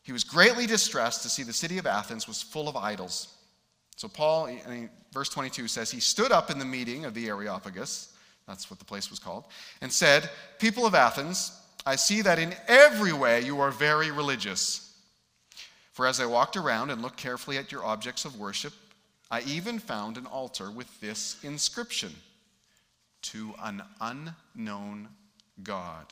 [0.03, 3.29] He was greatly distressed to see the city of Athens was full of idols.
[3.97, 4.51] So, Paul,
[5.13, 8.17] verse 22 says, He stood up in the meeting of the Areopagus,
[8.49, 9.45] that's what the place was called,
[9.81, 10.29] and said,
[10.59, 14.93] People of Athens, I see that in every way you are very religious.
[15.93, 18.73] For as I walked around and looked carefully at your objects of worship,
[19.31, 22.15] I even found an altar with this inscription
[23.23, 25.09] To an unknown
[25.63, 26.07] God.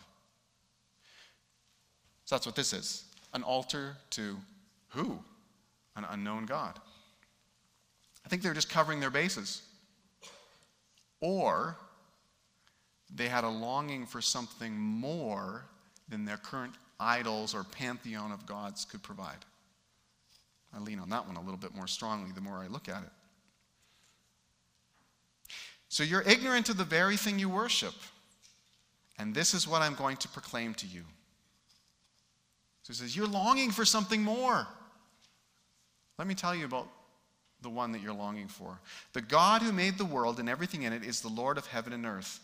[2.24, 4.36] So that's what this is an altar to
[4.88, 5.18] who?
[5.96, 6.78] An unknown God.
[8.24, 9.62] I think they're just covering their bases.
[11.20, 11.76] Or
[13.14, 15.64] they had a longing for something more
[16.08, 19.44] than their current idols or pantheon of gods could provide.
[20.74, 23.02] I lean on that one a little bit more strongly the more I look at
[23.02, 23.10] it.
[25.88, 27.94] So you're ignorant of the very thing you worship.
[29.18, 31.02] And this is what I'm going to proclaim to you.
[32.82, 34.66] So he says, You're longing for something more.
[36.18, 36.88] Let me tell you about
[37.60, 38.80] the one that you're longing for.
[39.12, 41.92] The God who made the world and everything in it is the Lord of heaven
[41.92, 42.40] and earth.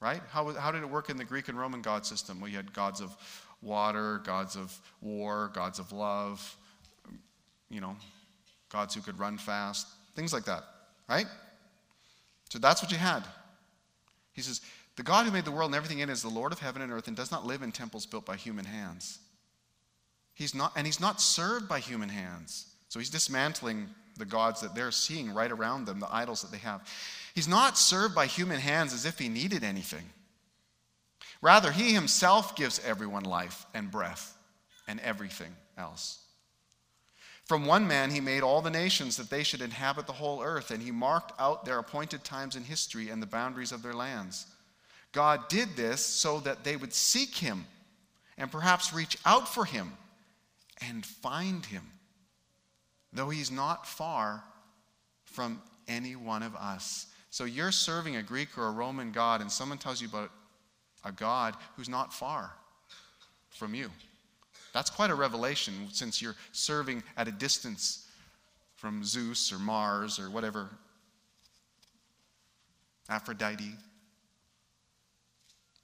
[0.00, 0.22] Right?
[0.30, 2.40] How, how did it work in the Greek and Roman God system?
[2.40, 3.16] Well, you had gods of
[3.62, 6.56] water, gods of war, gods of love,
[7.70, 7.96] you know,
[8.70, 10.64] gods who could run fast, things like that.
[11.08, 11.26] Right?
[12.50, 13.24] So that's what you had.
[14.32, 14.60] He says,
[14.96, 16.82] The God who made the world and everything in it is the Lord of heaven
[16.82, 19.18] and earth and does not live in temples built by human hands.
[20.34, 22.66] He's not, and he's not served by human hands.
[22.88, 26.58] So he's dismantling the gods that they're seeing right around them, the idols that they
[26.58, 26.86] have.
[27.34, 30.04] He's not served by human hands as if he needed anything.
[31.40, 34.36] Rather, he himself gives everyone life and breath
[34.88, 36.18] and everything else.
[37.48, 40.70] From one man, he made all the nations that they should inhabit the whole earth,
[40.70, 44.46] and he marked out their appointed times in history and the boundaries of their lands.
[45.12, 47.64] God did this so that they would seek him
[48.36, 49.92] and perhaps reach out for him
[50.86, 51.82] and find him
[53.12, 54.44] though he's not far
[55.24, 57.06] from any one of us.
[57.30, 60.30] So you're serving a Greek or a Roman God, and someone tells you about
[61.04, 62.52] a God who's not far
[63.50, 63.90] from you.
[64.72, 68.06] That's quite a revelation since you're serving at a distance
[68.76, 70.68] from Zeus or Mars or whatever,
[73.08, 73.74] Aphrodite.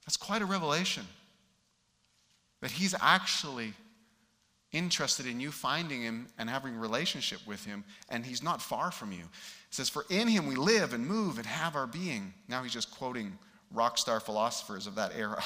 [0.05, 1.05] That's quite a revelation
[2.61, 3.73] that he's actually
[4.71, 8.91] interested in you finding him and having a relationship with him, and he's not far
[8.91, 9.19] from you.
[9.21, 12.33] It says, For in him we live and move and have our being.
[12.47, 13.37] Now he's just quoting
[13.71, 15.43] rock star philosophers of that era.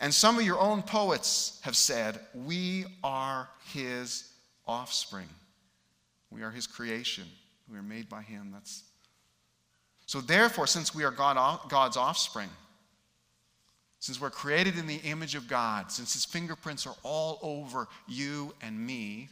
[0.00, 4.32] And some of your own poets have said, We are his
[4.66, 5.28] offspring.
[6.30, 7.24] We are his creation.
[7.70, 8.50] We are made by him.
[8.52, 8.82] That's
[10.10, 12.48] so therefore, since we are God, God's offspring,
[14.00, 18.52] since we're created in the image of God, since his fingerprints are all over you
[18.60, 19.28] and me,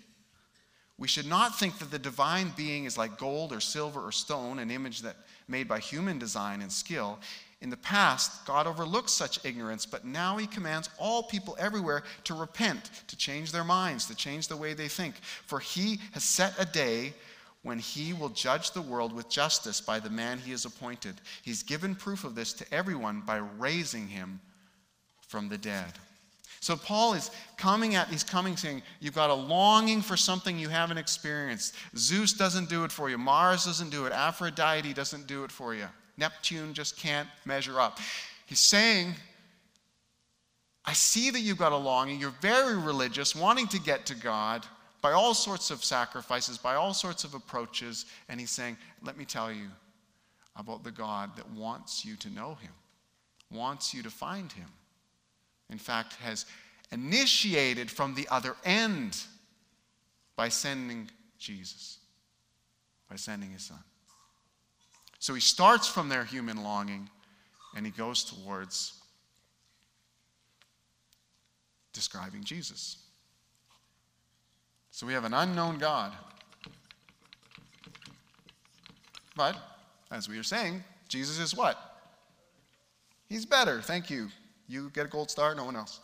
[0.97, 4.61] we should not think that the divine being is like gold or silver or stone,
[4.61, 5.17] an image that
[5.49, 7.19] made by human design and skill.
[7.61, 12.35] In the past, God overlooked such ignorance, but now he commands all people everywhere to
[12.35, 15.17] repent, to change their minds, to change the way they think.
[15.47, 17.15] For he has set a day
[17.63, 21.17] when he will judge the world with justice by the man he has appointed.
[21.43, 24.41] He's given proof of this to everyone by raising him
[25.27, 25.93] from the dead.
[26.61, 30.69] So Paul is coming at he's coming saying you've got a longing for something you
[30.69, 31.75] haven't experienced.
[31.97, 33.19] Zeus doesn't do it for you.
[33.19, 34.13] Mars doesn't do it.
[34.13, 35.87] Aphrodite doesn't do it for you.
[36.19, 37.99] Neptune just can't measure up.
[38.47, 39.15] He's saying
[40.85, 42.19] I see that you've got a longing.
[42.19, 44.67] You're very religious, wanting to get to God
[45.03, 48.07] by all sorts of sacrifices, by all sorts of approaches.
[48.29, 49.69] And he's saying, Let me tell you
[50.57, 52.73] about the God that wants you to know him,
[53.51, 54.69] wants you to find him
[55.71, 56.47] in fact, has
[56.91, 59.23] initiated from the other end
[60.37, 61.99] by sending Jesus,
[63.09, 63.79] by sending his son.
[65.19, 67.09] So he starts from their human longing
[67.77, 68.95] and he goes towards
[71.93, 72.99] describing Jesus.
[74.91, 76.13] So we have an unknown God.
[79.37, 79.57] But,
[80.11, 81.79] as we are saying, Jesus is what?
[83.29, 83.81] He's better.
[83.81, 84.29] Thank you,
[84.67, 86.01] you get a gold star, no one else.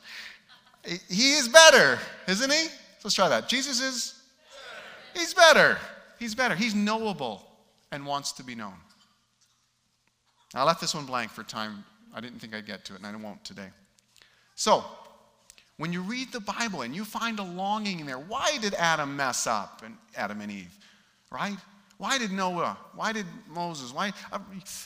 [1.09, 1.98] He is better,
[2.29, 2.66] isn't he?
[3.03, 3.48] Let's try that.
[3.48, 4.22] Jesus is,
[5.14, 5.79] he's better.
[6.18, 6.55] He's better.
[6.55, 7.50] He's knowable
[7.90, 8.74] and wants to be known.
[10.54, 11.84] I left this one blank for time.
[12.14, 13.68] I didn't think I'd get to it, and I won't today.
[14.54, 14.84] So,
[15.76, 19.16] when you read the Bible and you find a longing in there, why did Adam
[19.16, 20.78] mess up and Adam and Eve?
[21.32, 21.56] Right?
[21.98, 22.78] Why did Noah?
[22.94, 23.92] Why did Moses?
[23.92, 24.12] Why?
[24.32, 24.38] Uh,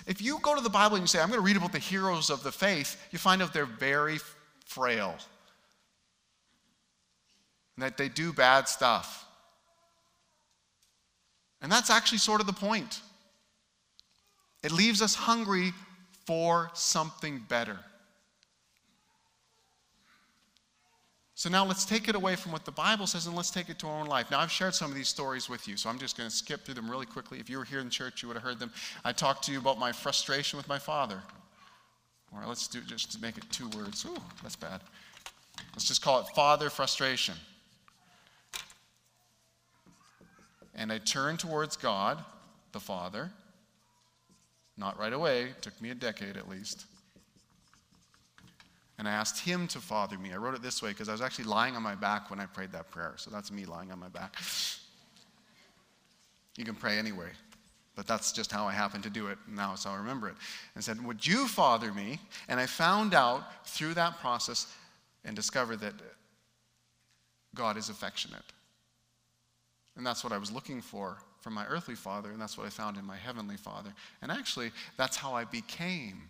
[0.06, 1.78] if you go to the Bible and you say, I'm going to read about the
[1.78, 4.18] heroes of the faith, you find out they're very
[4.64, 5.14] frail.
[7.76, 9.26] And that they do bad stuff.
[11.60, 13.00] And that's actually sort of the point.
[14.62, 15.72] It leaves us hungry
[16.26, 17.78] for something better.
[21.34, 23.78] So now let's take it away from what the Bible says and let's take it
[23.78, 24.28] to our own life.
[24.28, 26.64] Now, I've shared some of these stories with you, so I'm just going to skip
[26.64, 27.38] through them really quickly.
[27.38, 28.72] If you were here in church, you would have heard them.
[29.04, 31.22] I talked to you about my frustration with my father.
[32.34, 34.04] Or let's do just to make it two words.
[34.04, 34.80] Ooh, that's bad.
[35.74, 37.36] Let's just call it father frustration.
[40.74, 42.24] And I turned towards God,
[42.72, 43.30] the Father.
[44.78, 46.86] Not right away, it took me a decade at least
[48.98, 50.32] and I asked him to father me.
[50.32, 52.46] I wrote it this way because I was actually lying on my back when I
[52.46, 53.14] prayed that prayer.
[53.16, 54.36] So that's me lying on my back.
[56.56, 57.28] You can pray anyway,
[57.94, 59.38] but that's just how I happened to do it.
[59.46, 60.34] And Now it's how I remember it.
[60.74, 62.18] And said, Would you father me?
[62.48, 64.66] And I found out through that process
[65.24, 65.94] and discovered that
[67.54, 68.42] God is affectionate.
[69.96, 72.68] And that's what I was looking for from my earthly father, and that's what I
[72.68, 73.94] found in my heavenly father.
[74.20, 76.28] And actually, that's how I became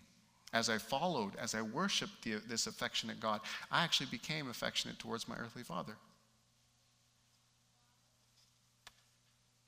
[0.53, 5.27] as I followed, as I worshiped the, this affectionate God, I actually became affectionate towards
[5.27, 5.97] my earthly father.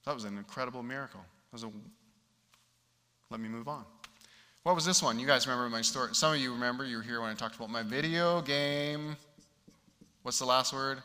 [0.06, 1.20] That was an incredible miracle.
[1.54, 1.68] A,
[3.30, 3.84] let me move on.
[4.64, 5.20] What was this one?
[5.20, 6.16] You guys remember my story.
[6.16, 9.18] Some of you remember, you were here when I talked about my video game.
[10.24, 11.00] What's the last word?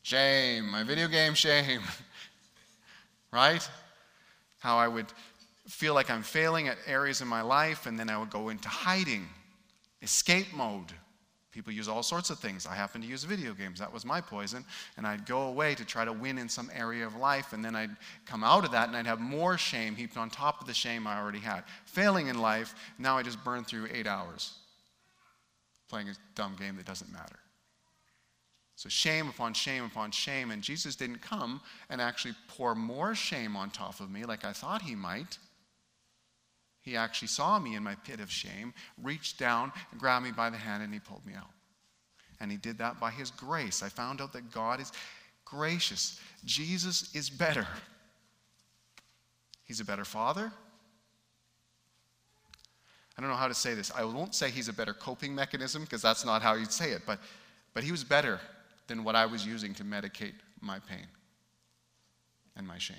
[0.00, 0.70] Shame.
[0.70, 1.82] My video game shame.
[3.32, 3.68] right?
[4.58, 5.06] How I would
[5.68, 8.68] feel like I'm failing at areas in my life, and then I would go into
[8.68, 9.26] hiding,
[10.02, 10.92] escape mode.
[11.52, 12.66] People use all sorts of things.
[12.66, 13.78] I happen to use video games.
[13.78, 14.64] That was my poison.
[14.96, 17.76] And I'd go away to try to win in some area of life, and then
[17.76, 20.72] I'd come out of that and I'd have more shame heaped on top of the
[20.72, 21.64] shame I already had.
[21.84, 24.54] Failing in life, now I just burn through eight hours
[25.92, 27.38] playing a dumb game that doesn't matter.
[28.82, 30.50] So, shame upon shame upon shame.
[30.50, 34.52] And Jesus didn't come and actually pour more shame on top of me like I
[34.52, 35.38] thought he might.
[36.80, 40.50] He actually saw me in my pit of shame, reached down, and grabbed me by
[40.50, 41.50] the hand, and he pulled me out.
[42.40, 43.84] And he did that by his grace.
[43.84, 44.90] I found out that God is
[45.44, 46.18] gracious.
[46.44, 47.68] Jesus is better.
[49.62, 50.50] He's a better father.
[53.16, 53.92] I don't know how to say this.
[53.94, 57.02] I won't say he's a better coping mechanism because that's not how you'd say it,
[57.06, 57.20] but,
[57.74, 58.40] but he was better
[58.86, 61.06] than what I was using to medicate my pain
[62.56, 62.96] and my shame.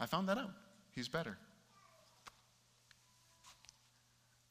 [0.00, 0.50] I found that out.
[0.94, 1.36] He's better.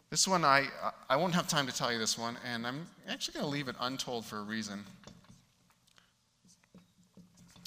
[0.09, 0.67] This one, I,
[1.09, 3.67] I won't have time to tell you this one, and I'm actually going to leave
[3.67, 4.83] it untold for a reason.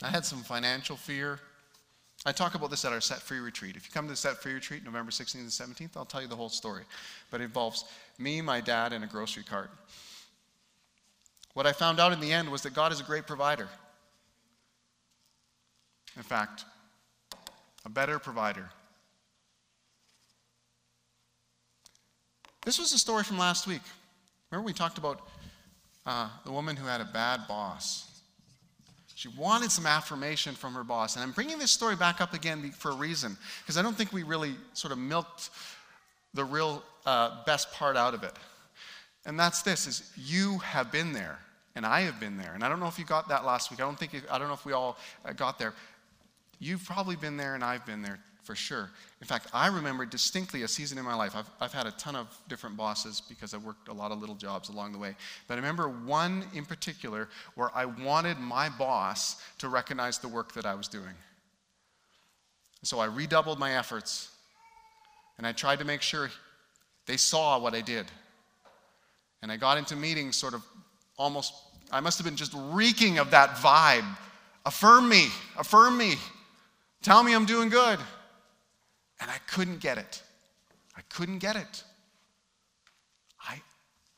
[0.03, 1.41] I had some financial fear.
[2.25, 3.77] I talk about this at our Set Free retreat.
[3.77, 6.29] If you come to the Set Free retreat, November 16th and 17th, I'll tell you
[6.29, 6.85] the whole story.
[7.31, 7.85] But it involves
[8.19, 9.71] me, my dad, and a grocery cart.
[11.57, 13.69] What I found out in the end was that God is a great provider.
[16.17, 16.67] In fact,
[17.85, 18.69] a better provider
[22.67, 23.83] This was a story from last week.
[24.51, 25.21] Remember, we talked about
[26.05, 28.21] uh, the woman who had a bad boss.
[29.15, 31.15] She wanted some affirmation from her boss.
[31.15, 34.13] And I'm bringing this story back up again for a reason, because I don't think
[34.13, 35.51] we really sort of milked
[36.35, 38.33] the real uh, best part out of it.
[39.25, 41.39] And that's this is you have been there
[41.77, 42.55] and I have been there.
[42.55, 43.81] And I don't know if you got that last week.
[43.81, 45.75] I don't think I don't know if we all uh, got there.
[46.59, 48.91] You've probably been there and I've been there for sure.
[49.21, 51.37] In fact, I remember distinctly a season in my life.
[51.37, 54.37] I've, I've had a ton of different bosses because I've worked a lot of little
[54.37, 55.15] jobs along the way.
[55.49, 60.53] But I remember one in particular where I wanted my boss to recognize the work
[60.55, 61.15] that I was doing.
[62.83, 64.31] So I redoubled my efforts
[65.37, 66.31] and I tried to make sure
[67.07, 68.07] they saw what I did.
[69.43, 70.63] And I got into meetings sort of
[71.19, 71.55] almost,
[71.91, 74.07] I must have been just reeking of that vibe.
[74.65, 75.27] Affirm me,
[75.59, 76.15] affirm me,
[77.03, 77.99] tell me I'm doing good.
[79.21, 80.23] And I couldn't get it.
[80.97, 81.85] I couldn't get it.
[83.49, 83.55] I,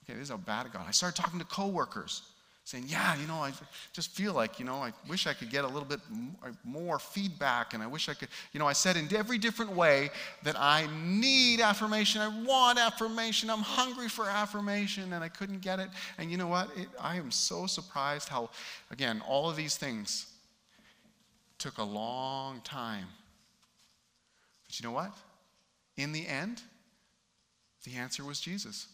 [0.03, 0.87] okay, this is how bad it got.
[0.87, 2.23] I started talking to coworkers
[2.69, 3.51] saying, Yeah, you know, I
[3.95, 6.01] just feel like, you know, I wish I could get a little bit
[6.45, 9.73] uh, more feedback, and I wish I could, you know, I said in every different
[9.73, 10.11] way
[10.43, 15.79] that I need affirmation, I want affirmation, I'm hungry for affirmation, and I couldn't get
[15.79, 15.89] it.
[16.19, 16.69] And you know what?
[16.77, 18.51] It, I am so surprised how,
[18.91, 20.27] again, all of these things
[21.57, 23.07] took a long time.
[24.67, 25.13] But you know what?
[25.97, 26.61] In the end,
[27.85, 28.89] the answer was Jesus.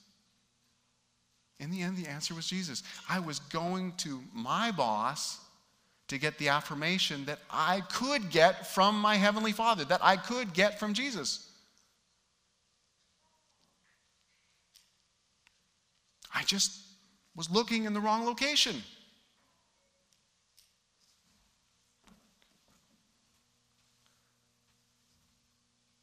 [1.65, 2.83] In the end, the answer was Jesus.
[3.09, 5.39] I was going to my boss
[6.09, 10.53] to get the affirmation that I could get from my Heavenly Father, that I could
[10.53, 11.51] get from Jesus.
[16.35, 16.83] I just
[17.35, 18.77] was looking in the wrong location.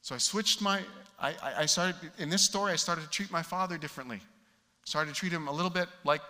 [0.02, 0.82] So I switched my,
[1.20, 4.22] I, I started, in this story, I started to treat my father differently.
[4.86, 6.22] Started to treat him a little bit like,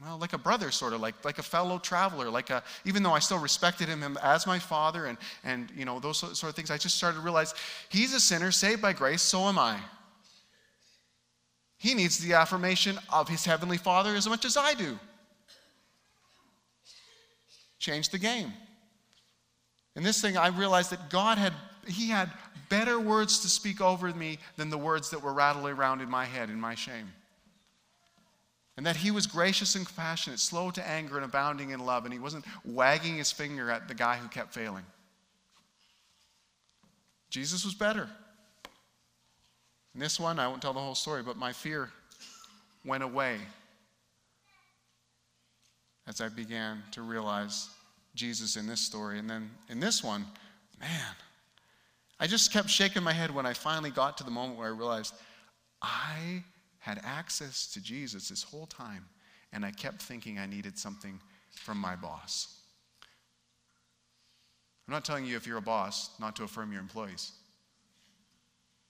[0.00, 3.12] well, like a brother, sort of, like, like a fellow traveler, like a, even though
[3.12, 6.70] I still respected him as my father and, and, you know, those sort of things,
[6.70, 7.54] I just started to realize
[7.90, 9.78] he's a sinner saved by grace, so am I.
[11.76, 14.98] He needs the affirmation of his heavenly father as much as I do.
[17.78, 18.52] Change the game.
[19.94, 21.52] In this thing, I realized that God had,
[21.86, 22.30] he had
[22.70, 26.24] better words to speak over me than the words that were rattling around in my
[26.24, 27.12] head in my shame
[28.76, 32.12] and that he was gracious and compassionate, slow to anger and abounding in love, and
[32.12, 34.84] he wasn't wagging his finger at the guy who kept failing.
[37.28, 38.08] Jesus was better.
[39.94, 41.90] In this one, I won't tell the whole story, but my fear
[42.84, 43.36] went away
[46.06, 47.68] as I began to realize
[48.14, 49.18] Jesus in this story.
[49.18, 50.24] And then in this one,
[50.80, 51.14] man,
[52.18, 54.76] I just kept shaking my head when I finally got to the moment where I
[54.76, 55.14] realized
[55.80, 56.42] I
[56.82, 59.04] had access to Jesus this whole time,
[59.52, 61.20] and I kept thinking I needed something
[61.54, 62.58] from my boss.
[64.88, 67.30] I'm not telling you if you're a boss not to affirm your employees.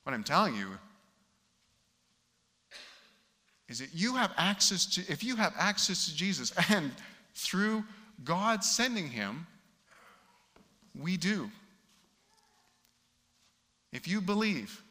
[0.04, 0.68] What I'm telling you
[3.68, 6.92] is that you have access to, if you have access to Jesus, and
[7.34, 7.84] through
[8.24, 9.46] God sending him,
[10.98, 11.50] we do.
[13.92, 14.82] If you believe,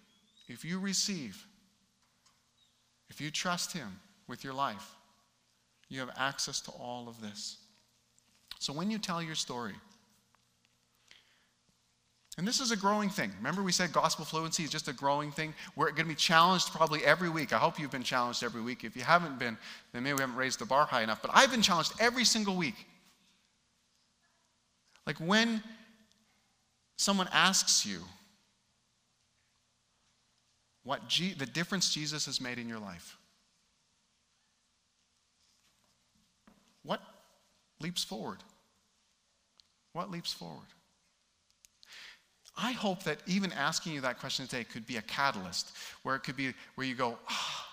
[0.47, 1.47] if you receive,
[3.11, 4.95] if you trust Him with your life,
[5.89, 7.57] you have access to all of this.
[8.57, 9.73] So when you tell your story,
[12.37, 13.33] and this is a growing thing.
[13.39, 15.53] Remember, we said gospel fluency is just a growing thing.
[15.75, 17.51] We're going to be challenged probably every week.
[17.51, 18.85] I hope you've been challenged every week.
[18.85, 19.57] If you haven't been,
[19.91, 21.21] then maybe we haven't raised the bar high enough.
[21.21, 22.87] But I've been challenged every single week.
[25.05, 25.61] Like when
[26.95, 27.99] someone asks you,
[30.83, 33.17] what G- the difference Jesus has made in your life.
[36.83, 37.01] What
[37.79, 38.39] leaps forward?
[39.93, 40.67] What leaps forward?
[42.57, 45.71] I hope that even asking you that question today could be a catalyst
[46.03, 47.65] where it could be where you go, oh,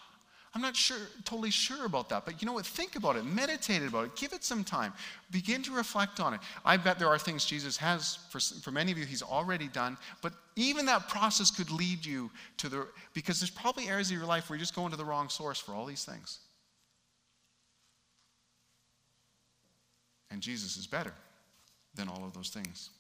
[0.58, 2.24] I'm not sure, totally sure about that.
[2.24, 2.66] But you know what?
[2.66, 4.92] Think about it, meditate about it, give it some time,
[5.30, 6.40] begin to reflect on it.
[6.64, 9.96] I bet there are things Jesus has, for, for many of you, he's already done.
[10.20, 14.26] But even that process could lead you to the, because there's probably areas of your
[14.26, 16.40] life where you're just going to the wrong source for all these things.
[20.32, 21.14] And Jesus is better
[21.94, 22.90] than all of those things.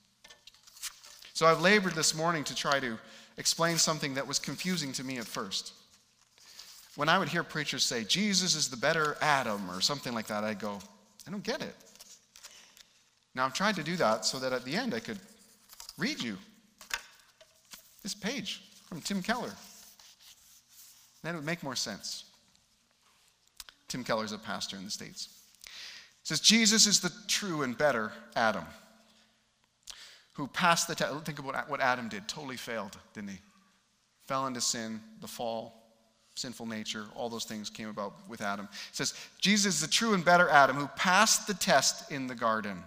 [1.34, 2.96] So I've labored this morning to try to
[3.36, 5.72] explain something that was confusing to me at first
[6.98, 10.42] when I would hear preachers say, Jesus is the better Adam or something like that,
[10.42, 10.80] I'd go,
[11.28, 11.76] I don't get it.
[13.36, 15.20] Now, I've tried to do that so that at the end I could
[15.96, 16.36] read you
[18.02, 19.52] this page from Tim Keller.
[21.22, 22.24] Then it would make more sense.
[23.86, 25.28] Tim Keller is a pastor in the States.
[26.24, 28.64] says Jesus is the true and better Adam
[30.32, 31.14] who passed the test.
[31.24, 32.26] Think about what Adam did.
[32.26, 33.38] Totally failed, didn't he?
[34.26, 35.87] Fell into sin, the fall,
[36.38, 38.68] sinful nature, all those things came about with Adam.
[38.70, 42.34] It says, Jesus is the true and better Adam who passed the test in the
[42.34, 42.82] garden.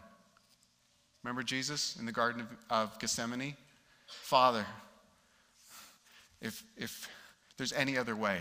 [1.23, 3.55] Remember Jesus in the Garden of, of Gethsemane?
[4.07, 4.65] Father,
[6.41, 7.07] if, if
[7.57, 8.39] there's any other way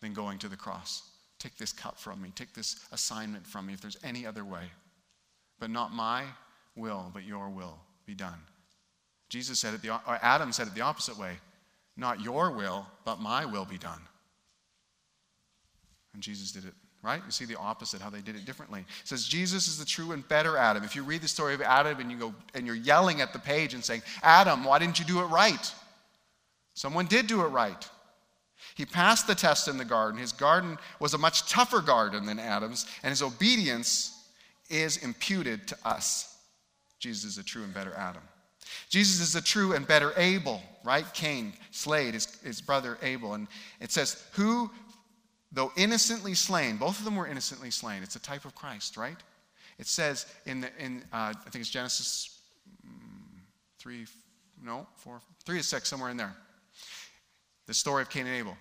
[0.00, 1.02] than going to the cross,
[1.38, 4.70] take this cup from me, take this assignment from me, if there's any other way.
[5.58, 6.24] But not my
[6.76, 8.38] will, but your will be done.
[9.28, 11.32] Jesus said it, the, Adam said it the opposite way.
[11.96, 14.00] Not your will, but my will be done.
[16.16, 17.22] And Jesus did it right?
[17.24, 18.80] You see the opposite, how they did it differently.
[18.80, 20.82] It says Jesus is the true and better Adam.
[20.82, 23.38] If you read the story of Adam and you go and you're yelling at the
[23.38, 25.72] page and saying, Adam, why didn't you do it right?
[26.74, 27.88] Someone did do it right.
[28.74, 30.20] He passed the test in the garden.
[30.20, 34.28] His garden was a much tougher garden than Adam's, and his obedience
[34.68, 36.36] is imputed to us.
[36.98, 38.22] Jesus is a true and better Adam.
[38.88, 41.06] Jesus is a true and better Abel, right?
[41.14, 43.34] Cain slayed his, his brother Abel.
[43.34, 43.46] And
[43.80, 44.70] it says, Who
[45.56, 48.02] though innocently slain, both of them were innocently slain.
[48.02, 49.16] It's a type of Christ, right?
[49.78, 52.40] It says in, the, in uh, I think it's Genesis
[52.86, 53.40] mm,
[53.78, 54.06] 3,
[54.62, 56.34] no, 4, 3 to 6, somewhere in there.
[57.66, 58.54] The story of Cain and Abel.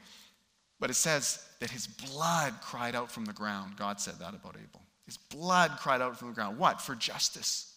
[0.79, 3.75] But it says that his blood cried out from the ground.
[3.75, 4.81] God said that about Abel.
[5.05, 6.57] His blood cried out from the ground.
[6.57, 6.79] What?
[6.79, 7.73] For justice,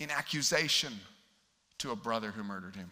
[0.00, 0.92] in accusation
[1.78, 2.90] to a brother who murdered him.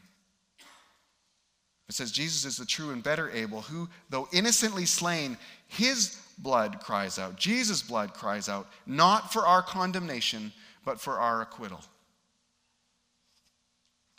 [1.88, 6.80] It says Jesus is the true and better Abel, who, though innocently slain, his blood
[6.80, 7.36] cries out.
[7.36, 10.52] Jesus' blood cries out, not for our condemnation,
[10.84, 11.80] but for our acquittal.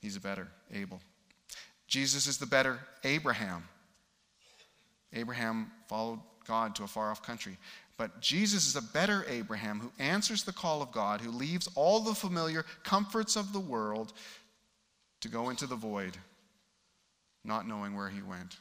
[0.01, 0.99] He's a better Abel.
[1.87, 3.63] Jesus is the better Abraham.
[5.13, 7.57] Abraham followed God to a far off country.
[7.97, 11.99] But Jesus is a better Abraham who answers the call of God, who leaves all
[11.99, 14.13] the familiar comforts of the world
[15.21, 16.17] to go into the void
[17.43, 18.57] not knowing where he went.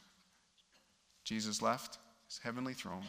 [1.23, 3.05] Jesus left his heavenly throne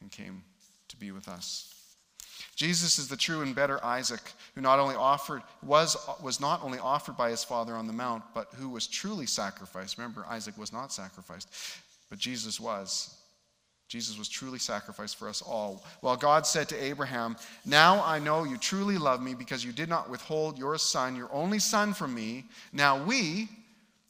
[0.00, 0.42] and came
[0.88, 1.74] to be with us.
[2.54, 4.20] Jesus is the true and better Isaac,
[4.54, 8.22] who not only offered was was not only offered by his father on the mount,
[8.34, 9.98] but who was truly sacrificed.
[9.98, 11.48] Remember, Isaac was not sacrificed,
[12.10, 13.14] but Jesus was.
[13.88, 15.82] Jesus was truly sacrificed for us all.
[16.02, 19.88] While God said to Abraham, Now I know you truly love me because you did
[19.88, 22.44] not withhold your son, your only son, from me.
[22.72, 23.48] Now we,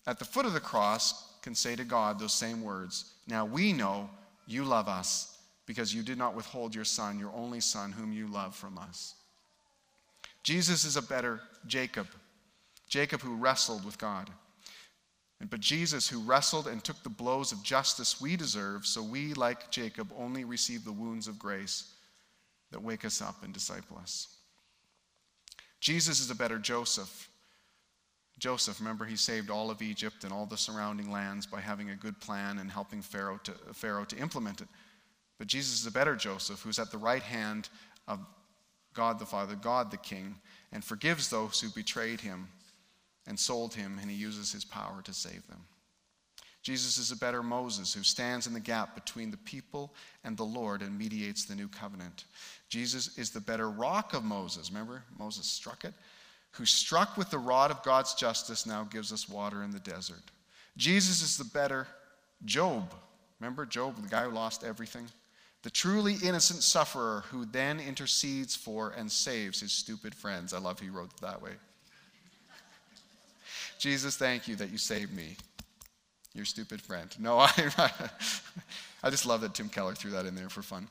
[0.09, 3.73] at the foot of the cross can say to God those same words Now we
[3.73, 4.09] know
[4.47, 5.37] you love us
[5.67, 9.15] because you did not withhold your son, your only son, whom you love from us.
[10.43, 12.07] Jesus is a better Jacob,
[12.89, 14.31] Jacob who wrestled with God.
[15.51, 19.71] But Jesus, who wrestled and took the blows of justice we deserve, so we, like
[19.71, 21.93] Jacob, only receive the wounds of grace
[22.73, 24.39] that wake us up and disciple us.
[25.81, 27.29] Jesus is a better Joseph,
[28.39, 31.97] Joseph, remember, he saved all of Egypt and all the surrounding lands by having a
[31.97, 34.69] good plan and helping Pharaoh to, Pharaoh to implement it.
[35.39, 37.69] But Jesus is a better Joseph who's at the right hand
[38.07, 38.21] of
[38.95, 40.37] God the Father, God the King,
[40.73, 42.49] and forgives those who betrayed him
[43.27, 45.61] and sold him, and he uses his power to save them.
[46.63, 50.45] Jesus is a better Moses who stands in the gap between the people and the
[50.45, 52.25] Lord and mediates the new covenant.
[52.69, 54.71] Jesus is the better rock of Moses.
[54.71, 55.95] Remember, Moses struck it
[56.59, 60.23] who struck with the rod of God's justice now gives us water in the desert.
[60.77, 61.87] Jesus is the better
[62.45, 62.93] Job.
[63.41, 65.07] Remember Job, the guy who lost everything?
[65.63, 70.53] The truly innocent sufferer who then intercedes for and saves his stupid friends.
[70.53, 71.53] I love he wrote it that way.
[73.79, 75.37] Jesus, thank you that you saved me,
[76.35, 77.15] your stupid friend.
[77.21, 77.91] No, I,
[79.03, 80.89] I just love that Tim Keller threw that in there for fun.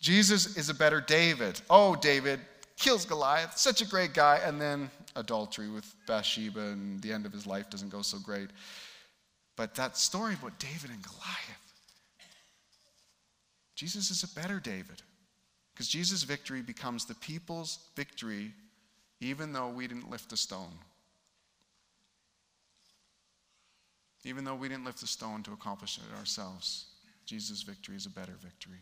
[0.00, 1.60] Jesus is a better David.
[1.70, 2.38] Oh, David,
[2.76, 7.32] kills Goliath, such a great guy, and then adultery with Bathsheba, and the end of
[7.32, 8.50] his life doesn't go so great.
[9.56, 11.72] But that story about David and Goliath,
[13.74, 15.02] Jesus is a better David.
[15.72, 18.52] Because Jesus' victory becomes the people's victory,
[19.20, 20.78] even though we didn't lift a stone.
[24.24, 26.86] Even though we didn't lift a stone to accomplish it ourselves,
[27.26, 28.78] Jesus' victory is a better victory.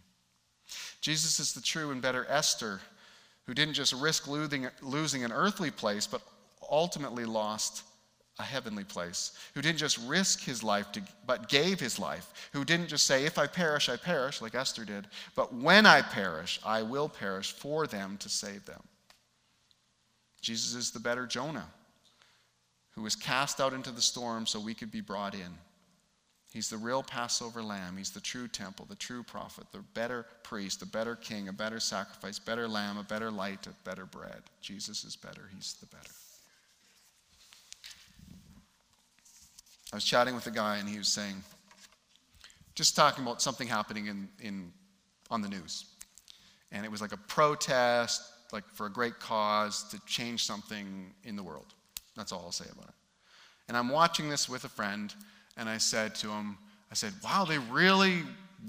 [1.01, 2.81] Jesus is the true and better Esther
[3.47, 6.23] who didn't just risk losing, losing an earthly place, but
[6.71, 7.85] ultimately lost
[8.39, 12.65] a heavenly place, who didn't just risk his life, to, but gave his life, who
[12.65, 16.59] didn't just say, If I perish, I perish, like Esther did, but when I perish,
[16.65, 18.83] I will perish for them to save them.
[20.41, 21.69] Jesus is the better Jonah,
[22.95, 25.59] who was cast out into the storm so we could be brought in.
[26.53, 27.97] He's the real Passover lamb.
[27.97, 31.81] He's the true temple, the true prophet, the better priest, the better king, a better
[31.81, 34.43] sacrifice, better lamb, a better light, a better bread.
[34.61, 35.49] Jesus is better.
[35.55, 36.11] He's the better.
[39.93, 41.37] I was chatting with a guy and he was saying,
[42.75, 44.73] just talking about something happening in, in,
[45.31, 45.87] on the news.
[46.71, 48.23] And it was like a protest,
[48.53, 51.75] like for a great cause to change something in the world.
[52.15, 52.95] That's all I'll say about it.
[53.69, 55.15] And I'm watching this with a friend
[55.57, 56.57] and I said to him,
[56.91, 58.23] I said, wow, they really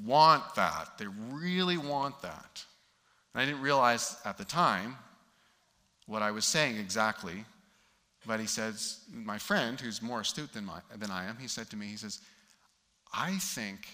[0.06, 0.98] want that.
[0.98, 2.64] They really want that.
[3.34, 4.96] And I didn't realize at the time
[6.08, 7.46] what I was saying exactly.
[8.26, 11.70] But he says, my friend, who's more astute than, my, than I am, he said
[11.72, 12.20] to me, he says,
[13.14, 13.88] I think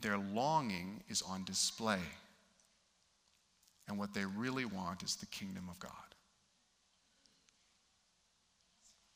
[0.00, 2.00] their longing is on display.
[3.86, 5.92] And what they really want is the kingdom of God.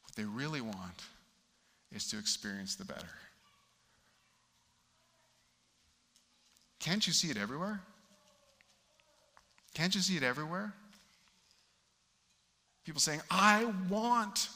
[0.02, 1.02] What they really want
[1.92, 3.08] is to experience the better.
[6.80, 7.80] Can't you see it everywhere?
[9.74, 10.72] Can't you see it everywhere?
[12.84, 14.48] People saying, I want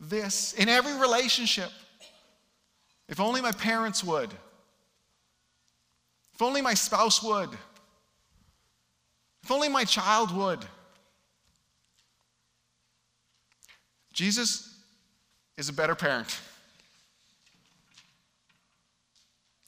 [0.00, 1.70] this in every relationship.
[3.08, 4.30] If only my parents would.
[6.34, 7.50] If only my spouse would.
[9.42, 10.64] If only my child would.
[14.12, 14.78] Jesus
[15.56, 16.38] is a better parent.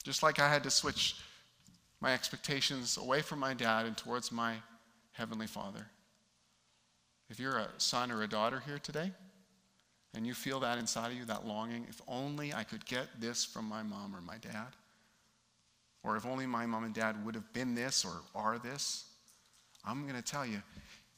[0.05, 1.15] Just like I had to switch
[1.99, 4.53] my expectations away from my dad and towards my
[5.13, 5.87] Heavenly Father.
[7.27, 9.11] If you're a son or a daughter here today,
[10.13, 13.43] and you feel that inside of you, that longing, if only I could get this
[13.43, 14.75] from my mom or my dad,
[16.03, 19.05] or if only my mom and dad would have been this or are this,
[19.83, 20.61] I'm going to tell you,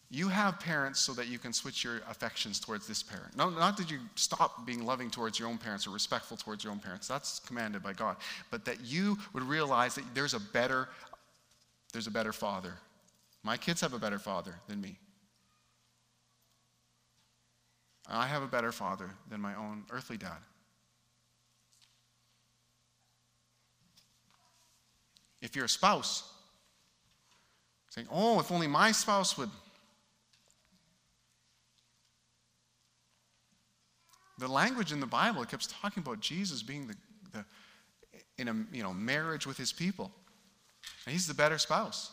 [0.09, 3.35] you have parents so that you can switch your affections towards this parent.
[3.35, 6.71] No, not that you stop being loving towards your own parents or respectful towards your
[6.71, 7.07] own parents.
[7.07, 8.15] That's commanded by God.
[8.49, 10.87] But that you would realize that there's a better,
[11.91, 12.73] there's a better father.
[13.43, 14.97] My kids have a better father than me.
[18.09, 20.37] I have a better father than my own earthly dad.
[25.41, 26.31] If you're a spouse,
[27.89, 29.49] saying, Oh, if only my spouse would
[34.37, 36.95] The language in the Bible, it keeps talking about Jesus being the,
[37.33, 37.45] the
[38.37, 40.11] in a you know, marriage with his people.
[41.05, 42.11] And he's the better spouse.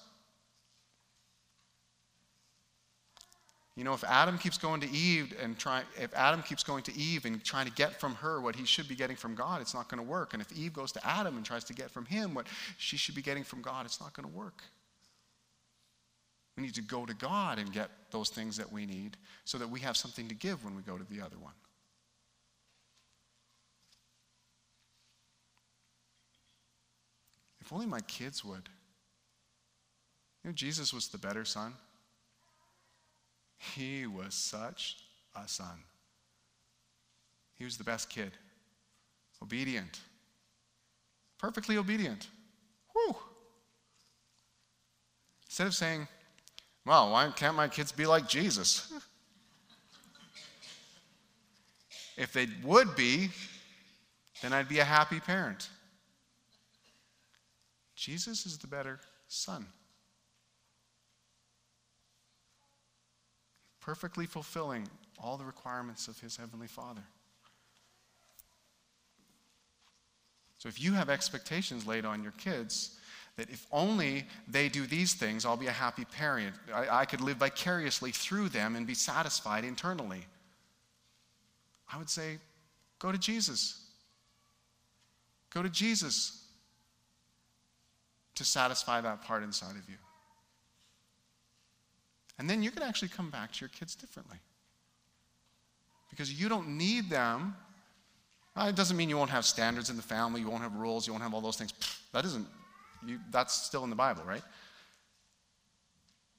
[3.77, 6.97] You know, if Adam keeps going to Eve and try, if Adam keeps going to
[6.97, 9.75] Eve and trying to get from her what he should be getting from God, it's
[9.75, 10.33] not going to work.
[10.33, 12.47] And if Eve goes to Adam and tries to get from him what
[12.79, 14.63] she should be getting from God, it's not going to work.
[16.57, 19.69] We need to go to God and get those things that we need so that
[19.69, 21.55] we have something to give when we go to the other one.
[27.65, 28.69] If only my kids would.
[30.43, 31.73] You know, Jesus was the better son.
[33.57, 34.99] He was such
[35.35, 35.79] a son.
[37.55, 38.33] He was the best kid.
[39.43, 40.01] Obedient.
[41.39, 42.29] Perfectly obedient.
[42.93, 43.17] Whew.
[45.47, 46.07] Instead of saying,
[46.85, 48.93] well, why can't my kids be like Jesus?
[52.19, 53.31] if they would be,
[54.43, 55.71] then I'd be a happy parent.
[57.95, 59.67] Jesus is the better son.
[63.81, 64.89] Perfectly fulfilling
[65.23, 67.03] all the requirements of his heavenly Father.
[70.59, 72.99] So if you have expectations laid on your kids,
[73.37, 76.55] that if only they do these things, I'll be a happy parent.
[76.73, 80.25] I, I, could live vicariously through them and be satisfied internally.
[81.93, 82.39] I would say,
[82.99, 83.85] go to Jesus.
[85.51, 86.44] Go to Jesus
[88.35, 89.97] to satisfy that part inside of you.
[92.39, 94.39] And then you can actually come back to your kids differently.
[96.11, 97.57] Because you don't need them.
[98.57, 101.07] Uh, it doesn't mean you won't have standards in the family, you won't have rules,
[101.07, 101.73] you won't have all those things.
[102.13, 102.47] That isn't,
[103.05, 104.43] you, that's still in the Bible, right?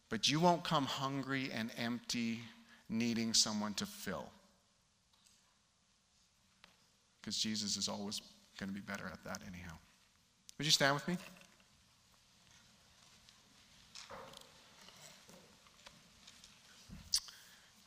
[0.10, 2.40] But you won't come hungry and empty,
[2.90, 4.26] needing someone to fill.
[7.20, 8.22] Because Jesus is always
[8.60, 9.74] going to be better at that, anyhow.
[10.58, 11.18] Would you stand with me?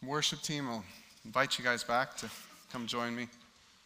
[0.06, 0.84] Worship team, I'll
[1.24, 2.30] invite you guys back to
[2.72, 3.26] come join me.